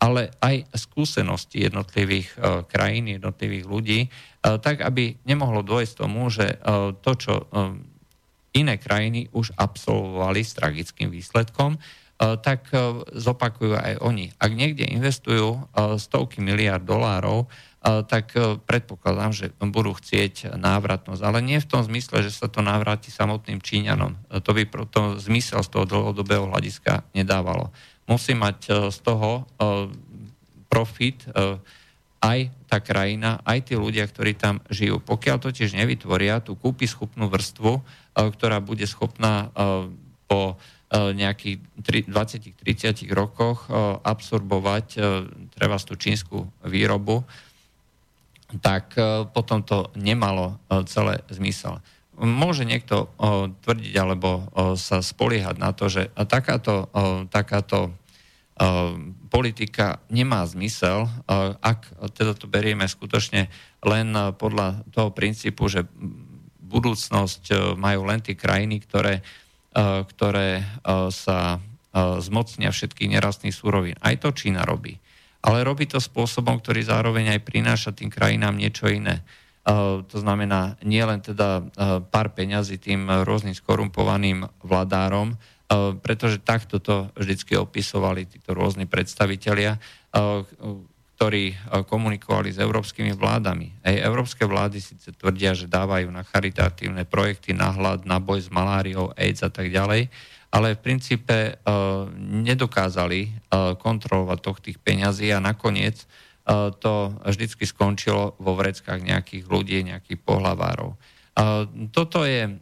ale 0.00 0.32
aj 0.40 0.68
skúsenosti 0.72 1.64
jednotlivých 1.64 2.36
krajín, 2.68 3.08
jednotlivých 3.08 3.64
ľudí, 3.68 4.00
tak 4.40 4.80
aby 4.80 5.16
nemohlo 5.28 5.60
dôjsť 5.60 5.92
tomu, 5.96 6.32
že 6.32 6.56
to, 7.04 7.12
čo 7.16 7.34
iné 8.56 8.80
krajiny 8.80 9.28
už 9.36 9.52
absolvovali 9.56 10.40
s 10.40 10.56
tragickým 10.56 11.12
výsledkom, 11.12 11.76
tak 12.20 12.68
zopakujú 13.16 13.80
aj 13.80 14.04
oni. 14.04 14.28
Ak 14.36 14.52
niekde 14.52 14.84
investujú 14.88 15.68
stovky 15.96 16.44
miliard 16.44 16.84
dolárov, 16.84 17.48
tak 17.80 18.36
e, 18.36 18.60
predpokladám, 18.60 19.32
že 19.32 19.46
budú 19.56 19.96
chcieť 19.96 20.52
návratnosť. 20.52 21.22
Ale 21.24 21.40
nie 21.40 21.56
v 21.56 21.68
tom 21.68 21.80
zmysle, 21.80 22.20
že 22.20 22.28
sa 22.28 22.44
to 22.44 22.60
návráti 22.60 23.08
samotným 23.08 23.64
Číňanom. 23.64 24.20
E, 24.28 24.44
to 24.44 24.52
by 24.52 24.68
to 24.92 25.16
zmysel 25.16 25.64
z 25.64 25.72
toho 25.72 25.88
dlhodobého 25.88 26.44
hľadiska 26.44 27.08
nedávalo. 27.16 27.72
Musí 28.04 28.34
mať 28.34 28.90
z 28.90 28.98
toho 29.06 29.46
profit 30.66 31.30
aj 32.18 32.38
tá 32.66 32.82
krajina, 32.82 33.38
aj 33.46 33.70
tí 33.70 33.78
ľudia, 33.78 34.02
ktorí 34.02 34.34
tam 34.34 34.58
žijú. 34.66 34.98
Pokiaľ 34.98 35.38
totiž 35.38 35.78
nevytvoria 35.78 36.42
tú 36.42 36.58
kúpy 36.58 36.90
schopnú 36.90 37.30
vrstvu, 37.30 37.78
ktorá 38.18 38.58
bude 38.58 38.82
schopná 38.90 39.54
po 40.26 40.58
nejakých 40.90 41.62
20-30 42.10 43.06
rokoch 43.14 43.70
absorbovať 44.02 44.86
treba 45.54 45.78
tú 45.78 45.94
čínsku 45.94 46.50
výrobu, 46.66 47.22
tak 48.58 48.98
e, 48.98 49.30
potom 49.30 49.62
to 49.62 49.94
nemalo 49.94 50.58
e, 50.66 50.82
celé 50.90 51.22
zmysel. 51.30 51.78
Môže 52.18 52.66
niekto 52.66 53.06
e, 53.06 53.54
tvrdiť 53.62 53.94
alebo 53.94 54.50
sa 54.74 54.98
spoliehať 55.00 55.56
na 55.56 55.70
to, 55.70 55.86
že 55.86 56.10
takáto, 56.26 56.90
takáto 57.32 57.94
politika 59.32 60.04
nemá 60.12 60.44
zmysel, 60.44 61.08
ak 61.64 61.88
teda 62.12 62.36
to 62.36 62.44
berieme 62.44 62.84
skutočne 62.84 63.48
len 63.80 64.08
podľa 64.36 64.84
toho 64.92 65.16
princípu, 65.16 65.64
že 65.72 65.88
budúcnosť 66.68 67.72
majú 67.80 68.04
len 68.04 68.20
tie 68.20 68.36
krajiny, 68.36 68.84
ktoré, 68.84 69.24
ktoré 70.12 70.60
sa 71.08 71.56
zmocnia 72.20 72.68
všetkých 72.68 73.16
nerastných 73.16 73.56
súrovín. 73.56 73.96
Aj 74.04 74.12
to 74.20 74.28
Čína 74.28 74.68
robí 74.68 75.00
ale 75.40 75.64
robí 75.64 75.88
to 75.88 75.96
spôsobom, 75.96 76.60
ktorý 76.60 76.84
zároveň 76.84 77.36
aj 77.36 77.40
prináša 77.44 77.90
tým 77.96 78.12
krajinám 78.12 78.56
niečo 78.56 78.88
iné. 78.88 79.24
Uh, 79.60 80.00
to 80.08 80.20
znamená 80.20 80.80
nie 80.84 81.04
len 81.04 81.20
teda 81.20 81.60
uh, 81.60 82.00
pár 82.00 82.32
peňazí 82.32 82.80
tým 82.80 83.08
rôznym 83.24 83.52
skorumpovaným 83.52 84.48
vladárom, 84.64 85.36
uh, 85.36 85.96
pretože 86.00 86.40
takto 86.40 86.80
to 86.80 87.12
vždycky 87.12 87.56
opisovali 87.56 88.24
títo 88.24 88.56
rôzni 88.56 88.88
predstavitelia, 88.88 89.76
ktorí 91.20 91.52
komunikovali 91.84 92.48
s 92.48 92.58
európskymi 92.58 93.12
vládami. 93.12 93.84
Ej, 93.84 94.00
európske 94.02 94.48
vlády 94.48 94.80
síce 94.80 95.12
tvrdia, 95.12 95.52
že 95.52 95.68
dávajú 95.68 96.08
na 96.08 96.24
charitatívne 96.24 97.04
projekty, 97.04 97.52
na 97.52 97.70
hlad, 97.76 98.08
na 98.08 98.16
boj 98.16 98.40
s 98.40 98.48
maláriou, 98.48 99.12
AIDS 99.14 99.44
a 99.44 99.52
tak 99.52 99.68
ďalej, 99.68 100.08
ale 100.50 100.74
v 100.74 100.82
princípe 100.82 101.54
uh, 101.54 102.10
nedokázali 102.18 103.20
uh, 103.30 103.78
kontrolovať 103.78 104.38
toh 104.42 104.58
tých 104.58 104.78
peňazí 104.82 105.30
a 105.30 105.38
nakoniec 105.38 106.02
uh, 106.02 106.74
to 106.74 107.14
vždycky 107.22 107.64
skončilo 107.66 108.34
vo 108.42 108.58
vreckách 108.58 109.00
nejakých 109.00 109.46
ľudí, 109.46 109.86
nejakých 109.86 110.18
pohlavárov. 110.20 110.98
Toto 111.94 112.26
je 112.28 112.60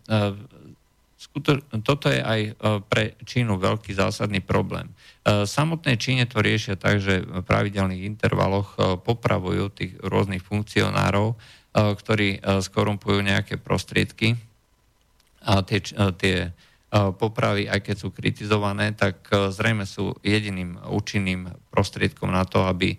toto 1.83 2.07
je 2.07 2.21
aj 2.23 2.41
pre 2.87 3.19
Čínu 3.27 3.59
veľký 3.59 3.91
zásadný 3.91 4.39
problém. 4.39 4.87
Samotné 5.27 5.99
Číne 5.99 6.31
to 6.31 6.39
riešia 6.39 6.79
tak, 6.79 7.03
že 7.03 7.27
v 7.27 7.43
pravidelných 7.43 8.07
intervaloch 8.07 8.79
popravujú 9.03 9.65
tých 9.75 9.93
rôznych 9.99 10.47
funkcionárov, 10.47 11.35
ktorí 11.75 12.39
skorumpujú 12.63 13.19
nejaké 13.19 13.59
prostriedky 13.59 14.39
a 15.43 15.67
tie, 15.67 15.83
tie 16.23 16.55
popravy, 16.91 17.69
aj 17.69 17.85
keď 17.85 17.97
sú 18.01 18.09
kritizované, 18.09 18.97
tak 18.97 19.29
e, 19.29 19.53
zrejme 19.53 19.85
sú 19.85 20.17
jediným 20.25 20.81
účinným 20.89 21.53
prostriedkom 21.69 22.33
na 22.33 22.49
to, 22.49 22.65
aby 22.65 22.97
e, 22.97 22.99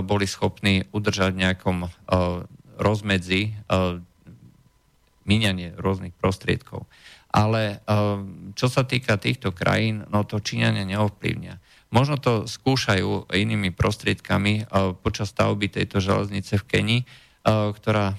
boli 0.00 0.24
schopní 0.24 0.88
udržať 0.88 1.36
nejakom 1.36 1.84
e, 1.84 1.88
rozmedzi 2.76 3.56
míňanie 5.24 5.80
rôznych 5.80 6.12
prostriedkov. 6.12 6.84
Ale 7.32 7.80
čo 8.52 8.68
sa 8.68 8.84
týka 8.84 9.16
týchto 9.16 9.56
krajín, 9.56 10.04
no 10.12 10.28
to 10.28 10.44
Číňania 10.44 10.84
neovplyvnia. 10.84 11.56
Možno 11.88 12.20
to 12.20 12.44
skúšajú 12.44 13.32
inými 13.32 13.72
prostriedkami 13.72 14.68
počas 15.00 15.32
stavby 15.32 15.72
tejto 15.72 16.04
železnice 16.04 16.60
v 16.60 16.68
Keni, 16.68 16.98
ktorá 17.48 18.12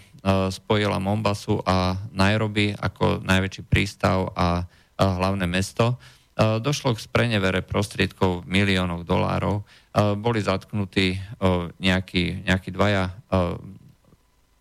spojila 0.50 0.98
Mombasu 0.98 1.62
a 1.62 2.02
Nairobi 2.18 2.74
ako 2.74 3.22
najväčší 3.22 3.62
prístav 3.70 4.34
a 4.34 4.66
hlavné 4.98 5.46
mesto, 5.46 6.02
došlo 6.38 6.94
k 6.94 7.02
sprenevere 7.02 7.66
prostriedkov 7.66 8.46
miliónov 8.46 9.06
dolárov. 9.06 9.66
Boli 10.22 10.38
zatknutí 10.42 11.18
nejakí, 11.82 12.46
nejakí 12.46 12.70
dvaja 12.70 13.10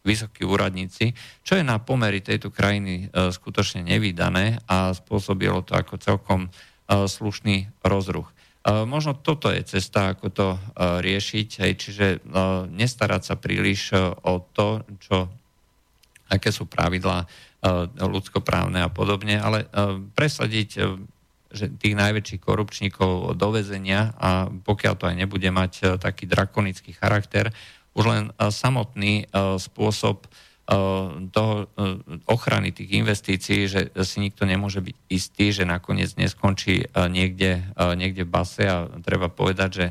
vysokí 0.06 0.46
úradníci, 0.46 1.12
čo 1.42 1.58
je 1.58 1.66
na 1.66 1.82
pomery 1.82 2.22
tejto 2.22 2.48
krajiny 2.48 3.12
skutočne 3.12 3.84
nevydané 3.84 4.62
a 4.64 4.96
spôsobilo 4.96 5.60
to 5.66 5.76
ako 5.76 6.00
celkom 6.00 6.48
slušný 6.88 7.68
rozruch. 7.84 8.30
Možno 8.66 9.14
toto 9.18 9.50
je 9.50 9.62
cesta, 9.66 10.14
ako 10.14 10.26
to 10.30 10.48
riešiť, 10.78 11.48
hej, 11.62 11.72
čiže 11.76 12.06
nestarať 12.70 13.22
sa 13.22 13.34
príliš 13.38 13.94
o 14.22 14.42
to, 14.42 14.82
čo, 15.02 15.28
aké 16.30 16.50
sú 16.50 16.66
pravidlá 16.66 17.26
ľudskoprávne 17.96 18.84
a 18.84 18.90
podobne, 18.92 19.38
ale 19.38 19.66
eh, 19.66 20.00
presadiť 20.14 20.70
eh, 20.78 20.84
že 21.46 21.72
tých 21.72 21.94
najväčších 21.94 22.42
korupčníkov 22.42 23.38
do 23.38 23.48
väzenia 23.54 24.12
a 24.18 24.50
pokiaľ 24.50 24.94
to 24.98 25.08
aj 25.08 25.16
nebude 25.16 25.46
mať 25.46 25.96
taký 26.02 26.26
drakonický 26.26 26.90
charakter, 26.92 27.54
už 27.96 28.04
len 28.04 28.24
samotný 28.36 29.30
spôsob 29.56 30.26
toho 31.32 31.54
ochrany 32.28 32.74
tých 32.74 32.98
investícií, 32.98 33.70
že 33.70 33.88
si 34.04 34.20
nikto 34.20 34.44
nemôže 34.44 34.84
byť 34.84 34.96
istý, 35.08 35.54
že 35.54 35.64
nakoniec 35.64 36.12
neskončí 36.18 36.92
niekde, 36.92 37.62
niekde 37.94 38.26
v 38.26 38.34
base 38.36 38.66
a 38.66 38.90
treba 39.00 39.32
povedať, 39.32 39.70
že 39.70 39.86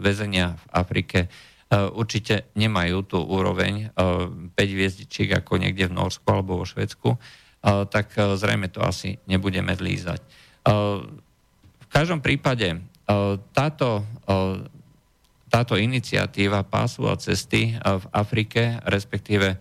väzenia 0.00 0.56
v 0.56 0.64
Afrike 0.72 1.18
Eh, 1.28 1.57
určite 1.68 2.48
nemajú 2.56 3.04
tú 3.04 3.18
úroveň 3.20 3.92
5 3.92 4.56
eh, 4.56 4.68
hviezdičiek 4.72 5.28
ako 5.36 5.60
niekde 5.60 5.92
v 5.92 5.96
Norsku 6.00 6.24
alebo 6.32 6.56
vo 6.56 6.64
Švedsku, 6.64 7.12
eh, 7.12 7.84
tak 7.92 8.16
zrejme 8.16 8.72
to 8.72 8.80
asi 8.80 9.20
nebudeme 9.28 9.76
zlízať. 9.76 10.20
V 11.88 11.88
každom 11.88 12.20
prípade 12.20 12.76
táto, 13.56 14.04
táto 15.48 15.74
iniciatíva 15.80 16.60
pásu 16.68 17.08
a 17.08 17.16
cesty 17.16 17.72
v 17.72 18.04
Afrike, 18.12 18.76
respektíve 18.84 19.56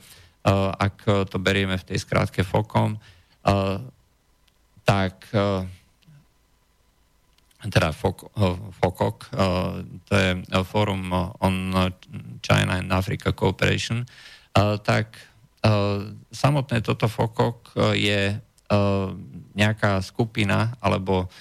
ak 0.75 1.31
to 1.31 1.37
berieme 1.39 1.79
v 1.79 1.87
tej 1.87 2.03
skrátke 2.03 2.43
FOKOM, 2.43 2.99
tak 4.83 5.15
teda 7.69 7.91
FOCOC, 7.93 9.17
eh, 9.31 9.73
to 10.07 10.13
je 10.15 10.31
Forum 10.63 11.11
on 11.39 11.55
China 12.41 12.79
and 12.79 12.91
Africa 12.91 13.31
Cooperation, 13.31 14.03
eh, 14.03 14.75
tak 14.81 15.17
eh, 15.63 16.01
samotné 16.31 16.81
toto 16.81 17.07
FOKOK 17.07 17.93
je 17.95 18.39
nejaká 19.55 20.03
skupina 20.03 20.75
alebo 20.83 21.31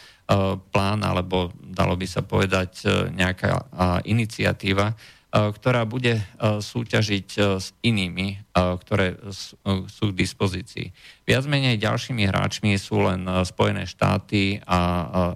plán, 0.71 1.03
alebo 1.03 1.51
dalo 1.59 1.99
by 1.99 2.07
sa 2.07 2.23
povedať 2.23 2.87
nejaká 3.11 3.67
iniciatíva, 4.07 4.95
ktorá 5.37 5.85
bude 5.85 6.25
súťažiť 6.41 7.29
s 7.61 7.77
inými, 7.85 8.41
ktoré 8.57 9.21
sú 9.69 10.05
k 10.09 10.17
dispozícii. 10.17 10.89
Viac 11.29 11.45
menej 11.45 11.77
ďalšími 11.77 12.25
hráčmi 12.25 12.81
sú 12.81 13.05
len 13.05 13.29
Spojené 13.45 13.85
štáty 13.85 14.65
a 14.65 14.81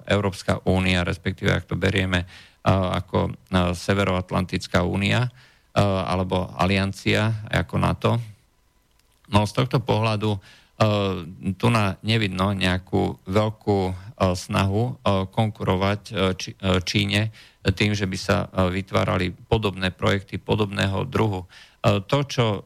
Európska 0.08 0.64
únia, 0.64 1.04
respektíve 1.04 1.52
ak 1.52 1.68
to 1.68 1.76
berieme 1.76 2.24
ako 2.64 3.36
Severoatlantická 3.76 4.88
únia 4.88 5.28
alebo 5.76 6.48
aliancia 6.56 7.44
ako 7.52 7.76
NATO. 7.76 8.16
No 9.28 9.44
z 9.44 9.52
tohto 9.52 9.84
pohľadu 9.84 10.40
tu 11.60 11.66
na 11.68 12.00
nevidno 12.00 12.56
nejakú 12.56 13.20
veľkú 13.28 13.78
snahu 14.16 14.96
konkurovať 15.28 16.00
Číne 16.88 17.28
tým, 17.60 17.92
že 17.92 18.08
by 18.08 18.18
sa 18.18 18.48
vytvárali 18.52 19.36
podobné 19.48 19.92
projekty 19.92 20.40
podobného 20.40 21.04
druhu. 21.04 21.44
To, 21.84 22.18
čo 22.24 22.64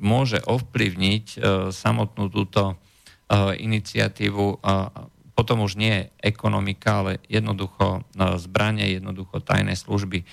môže 0.00 0.40
ovplyvniť 0.40 1.40
samotnú 1.68 2.32
túto 2.32 2.80
iniciatívu 3.60 4.64
potom 5.34 5.66
už 5.66 5.74
nie 5.76 6.08
ekonomika, 6.22 7.02
ale 7.02 7.12
jednoducho 7.26 8.00
e, 8.00 8.38
zbranie, 8.38 8.86
jednoducho 8.94 9.42
tajné 9.42 9.74
služby. 9.74 10.22
E, 10.22 10.26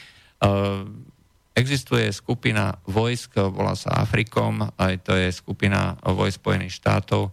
existuje 1.57 2.13
skupina 2.13 2.77
vojsk, 2.85 3.41
volá 3.49 3.73
sa 3.73 4.05
Afrikom, 4.05 4.69
aj 4.77 5.01
to 5.01 5.17
je 5.17 5.33
skupina 5.33 5.97
vojsk 6.05 6.37
Spojených 6.37 6.77
štátov, 6.77 7.27
e, 7.27 7.31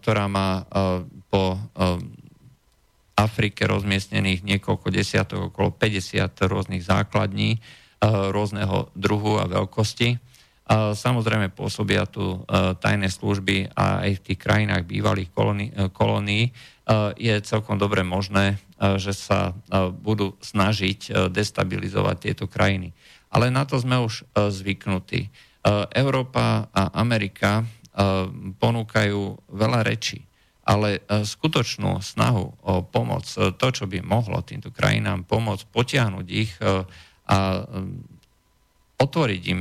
ktorá 0.00 0.26
má 0.26 0.64
po 1.28 1.60
Afrike 3.14 3.70
rozmiestnených 3.70 4.42
niekoľko 4.42 4.90
desiatok, 4.90 5.54
okolo 5.54 5.70
50 5.74 6.34
rôznych 6.50 6.82
základní 6.82 7.62
rôzneho 8.04 8.90
druhu 8.92 9.38
a 9.40 9.48
veľkosti. 9.48 10.18
Samozrejme 10.96 11.52
pôsobia 11.52 12.08
tu 12.08 12.40
tajné 12.80 13.12
služby 13.12 13.76
a 13.76 14.08
aj 14.08 14.10
v 14.16 14.24
tých 14.24 14.38
krajinách 14.40 14.88
bývalých 14.88 15.28
kolónií 15.92 16.44
je 17.16 17.34
celkom 17.44 17.76
dobre 17.76 18.00
možné, 18.00 18.60
že 18.96 19.12
sa 19.12 19.52
budú 20.04 20.36
snažiť 20.40 21.30
destabilizovať 21.32 22.16
tieto 22.16 22.44
krajiny. 22.48 22.96
Ale 23.28 23.52
na 23.52 23.68
to 23.68 23.76
sme 23.76 24.00
už 24.00 24.24
zvyknutí. 24.34 25.28
Európa 25.92 26.68
a 26.72 26.92
Amerika 26.96 27.64
ponúkajú 28.60 29.52
veľa 29.52 29.80
rečí, 29.84 30.24
ale 30.64 31.04
skutočnú 31.04 32.00
snahu 32.00 32.44
o 32.64 32.80
pomoc, 32.88 33.28
to, 33.36 33.68
čo 33.68 33.84
by 33.84 34.00
mohlo 34.00 34.40
týmto 34.40 34.72
krajinám 34.72 35.28
pomôcť, 35.28 35.68
potiahnuť 35.68 36.26
ich 36.32 36.56
a 37.28 37.38
otvoriť 38.96 39.42
im 39.52 39.60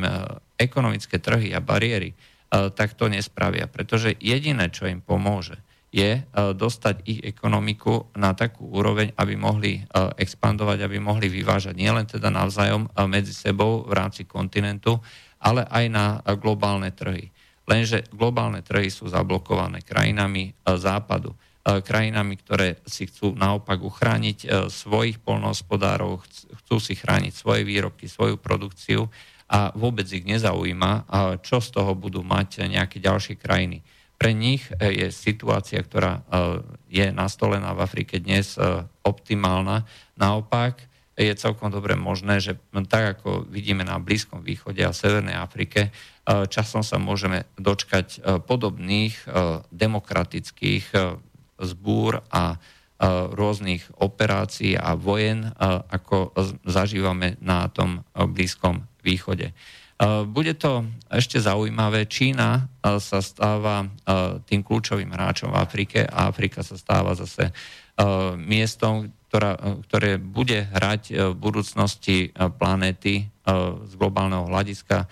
ekonomické 0.55 1.19
trhy 1.19 1.51
a 1.51 1.59
bariéry, 1.59 2.15
tak 2.47 2.95
to 2.95 3.11
nespravia. 3.11 3.67
Pretože 3.67 4.15
jediné, 4.15 4.71
čo 4.71 4.87
im 4.87 5.03
pomôže, 5.03 5.59
je 5.93 6.11
e, 6.17 6.21
dostať 6.57 7.05
ich 7.05 7.21
ekonomiku 7.21 8.09
na 8.17 8.33
takú 8.33 8.65
úroveň, 8.65 9.13
aby 9.13 9.37
mohli 9.37 9.77
e, 9.77 9.81
expandovať, 10.17 10.81
aby 10.81 10.97
mohli 10.97 11.29
vyvážať 11.29 11.77
nielen 11.77 12.09
teda 12.09 12.33
navzájom 12.33 12.89
e, 12.89 13.05
medzi 13.05 13.29
sebou 13.29 13.85
v 13.85 13.93
rámci 13.93 14.25
kontinentu, 14.25 14.97
ale 15.37 15.69
aj 15.69 15.85
na 15.93 16.05
globálne 16.41 16.89
trhy. 16.89 17.29
Lenže 17.63 18.03
globálne 18.11 18.59
trhy 18.59 18.91
sú 18.91 19.07
zablokované 19.07 19.79
krajinami 19.81 20.51
západu, 20.67 21.31
krajinami, 21.63 22.35
ktoré 22.35 22.83
si 22.83 23.07
chcú 23.07 23.31
naopak 23.39 23.79
uchrániť 23.79 24.67
svojich 24.67 25.23
polnohospodárov, 25.23 26.19
chcú 26.59 26.75
si 26.83 26.91
chrániť 26.99 27.31
svoje 27.31 27.63
výrobky, 27.63 28.11
svoju 28.11 28.35
produkciu 28.35 29.07
a 29.47 29.71
vôbec 29.71 30.03
ich 30.11 30.27
nezaujíma, 30.27 31.07
čo 31.39 31.63
z 31.63 31.69
toho 31.71 31.95
budú 31.95 32.19
mať 32.19 32.67
nejaké 32.67 32.99
ďalšie 32.99 33.39
krajiny. 33.39 33.79
Pre 34.23 34.31
nich 34.31 34.71
e, 34.79 35.03
je 35.03 35.07
situácia, 35.11 35.83
ktorá 35.83 36.15
e, 36.15 36.21
je 36.87 37.07
nastolená 37.11 37.75
v 37.75 37.83
Afrike 37.83 38.23
dnes 38.23 38.55
e, 38.55 38.87
optimálna. 39.03 39.83
Naopak 40.15 40.79
je 41.13 41.33
celkom 41.37 41.69
dobre 41.69 41.93
možné, 41.93 42.41
že 42.41 42.57
tak 42.89 43.19
ako 43.19 43.45
vidíme 43.45 43.85
na 43.85 44.01
Blízkom 44.01 44.41
východe 44.41 44.81
a 44.81 44.95
Severnej 44.95 45.37
Afrike, 45.37 45.93
časom 46.25 46.81
sa 46.81 46.97
môžeme 46.97 47.45
dočkať 47.57 48.41
podobných 48.49 49.13
demokratických 49.69 50.85
zbúr 51.61 52.17
a 52.33 52.57
rôznych 53.29 53.83
operácií 54.01 54.73
a 54.73 54.97
vojen, 54.97 55.53
ako 55.91 56.33
zažívame 56.65 57.37
na 57.43 57.69
tom 57.69 58.01
Blízkom 58.15 58.87
východe. 59.05 59.53
Bude 60.33 60.57
to 60.57 60.89
ešte 61.13 61.37
zaujímavé. 61.37 62.09
Čína 62.09 62.65
sa 62.81 63.19
stáva 63.21 63.85
tým 64.49 64.65
kľúčovým 64.65 65.13
hráčom 65.13 65.53
v 65.53 65.59
Afrike 65.61 65.99
a 66.09 66.27
Afrika 66.27 66.65
sa 66.65 66.73
stáva 66.79 67.13
zase 67.13 67.53
miestom, 68.39 69.13
ktorá, 69.33 69.57
ktoré 69.89 70.21
bude 70.21 70.69
hrať 70.69 71.33
v 71.33 71.33
budúcnosti 71.33 72.29
planéty 72.61 73.33
z 73.89 73.93
globálneho 73.97 74.45
hľadiska 74.45 75.09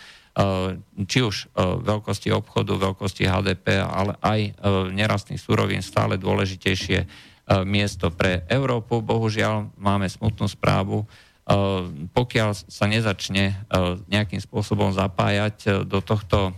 či 1.10 1.20
už 1.26 1.50
veľkosti 1.58 2.30
obchodu, 2.30 2.78
veľkosti 2.78 3.26
HDP, 3.26 3.82
ale 3.82 4.14
aj 4.22 4.40
nerastných 4.94 5.42
surovín 5.42 5.82
stále 5.82 6.22
dôležitejšie 6.22 7.10
miesto 7.66 8.14
pre 8.14 8.46
Európu. 8.46 9.02
Bohužiaľ 9.02 9.74
máme 9.82 10.06
smutnú 10.06 10.46
správu, 10.46 11.04
pokiaľ 12.14 12.50
sa 12.54 12.86
nezačne 12.86 13.58
nejakým 14.06 14.40
spôsobom 14.40 14.94
zapájať 14.94 15.82
do 15.90 15.98
tohto, 16.00 16.54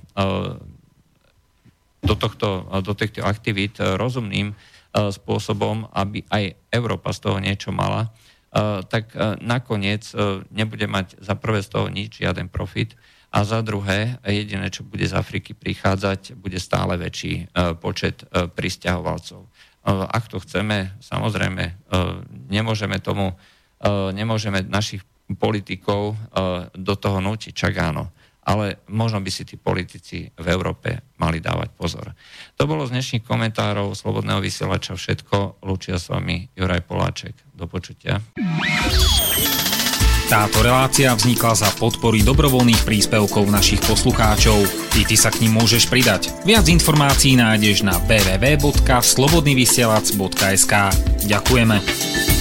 do, 2.04 2.16
tohto, 2.20 2.68
do 2.84 2.92
týchto 2.92 3.24
aktivít 3.24 3.80
rozumným 3.80 4.52
spôsobom, 4.94 5.90
aby 5.90 6.22
aj 6.30 6.54
Európa 6.70 7.10
z 7.10 7.20
toho 7.26 7.38
niečo 7.42 7.74
mala, 7.74 8.14
tak 8.86 9.18
nakoniec 9.42 10.06
nebude 10.54 10.86
mať 10.86 11.18
za 11.18 11.34
prvé 11.34 11.66
z 11.66 11.74
toho 11.74 11.90
nič, 11.90 12.22
žiaden 12.22 12.54
profit 12.54 12.94
a 13.34 13.42
za 13.42 13.66
druhé, 13.66 14.22
jediné, 14.22 14.70
čo 14.70 14.86
bude 14.86 15.10
z 15.10 15.18
Afriky 15.18 15.58
prichádzať, 15.58 16.38
bude 16.38 16.62
stále 16.62 17.02
väčší 17.02 17.50
počet 17.82 18.22
pristahovalcov. 18.30 19.50
Ak 19.90 20.30
to 20.30 20.38
chceme, 20.38 20.94
samozrejme, 21.02 21.90
nemôžeme 22.54 23.02
tomu 23.02 23.34
E, 23.84 24.16
nemôžeme 24.16 24.64
našich 24.64 25.04
politikov 25.36 26.16
e, 26.16 26.18
do 26.72 26.96
toho 26.96 27.20
nútiť, 27.20 27.52
čak 27.52 27.76
áno. 27.84 28.16
Ale 28.44 28.84
možno 28.92 29.24
by 29.24 29.32
si 29.32 29.48
tí 29.48 29.56
politici 29.56 30.28
v 30.28 30.48
Európe 30.52 31.16
mali 31.16 31.40
dávať 31.40 31.72
pozor. 31.76 32.12
To 32.60 32.68
bolo 32.68 32.84
z 32.84 33.00
dnešných 33.00 33.24
komentárov 33.24 33.96
Slobodného 33.96 34.44
vysielača 34.44 35.00
všetko. 35.00 35.64
Lúčia 35.64 35.96
s 35.96 36.12
vami 36.12 36.52
Juraj 36.52 36.84
Poláček. 36.84 37.40
Do 37.56 37.72
počutia. 37.72 38.20
Táto 40.34 40.66
relácia 40.66 41.14
vznikla 41.14 41.54
za 41.54 41.70
podpory 41.78 42.26
dobrovoľných 42.26 42.82
príspevkov 42.82 43.54
našich 43.54 43.78
poslucháčov. 43.86 44.66
I 44.98 45.06
ty 45.06 45.14
sa 45.14 45.30
k 45.30 45.46
ním 45.46 45.62
môžeš 45.62 45.86
pridať. 45.92 46.34
Viac 46.42 46.66
informácií 46.74 47.38
nájdeš 47.38 47.86
na 47.86 48.02
www.slobodnyvysielac.sk 48.02 50.74
Ďakujeme. 51.30 52.33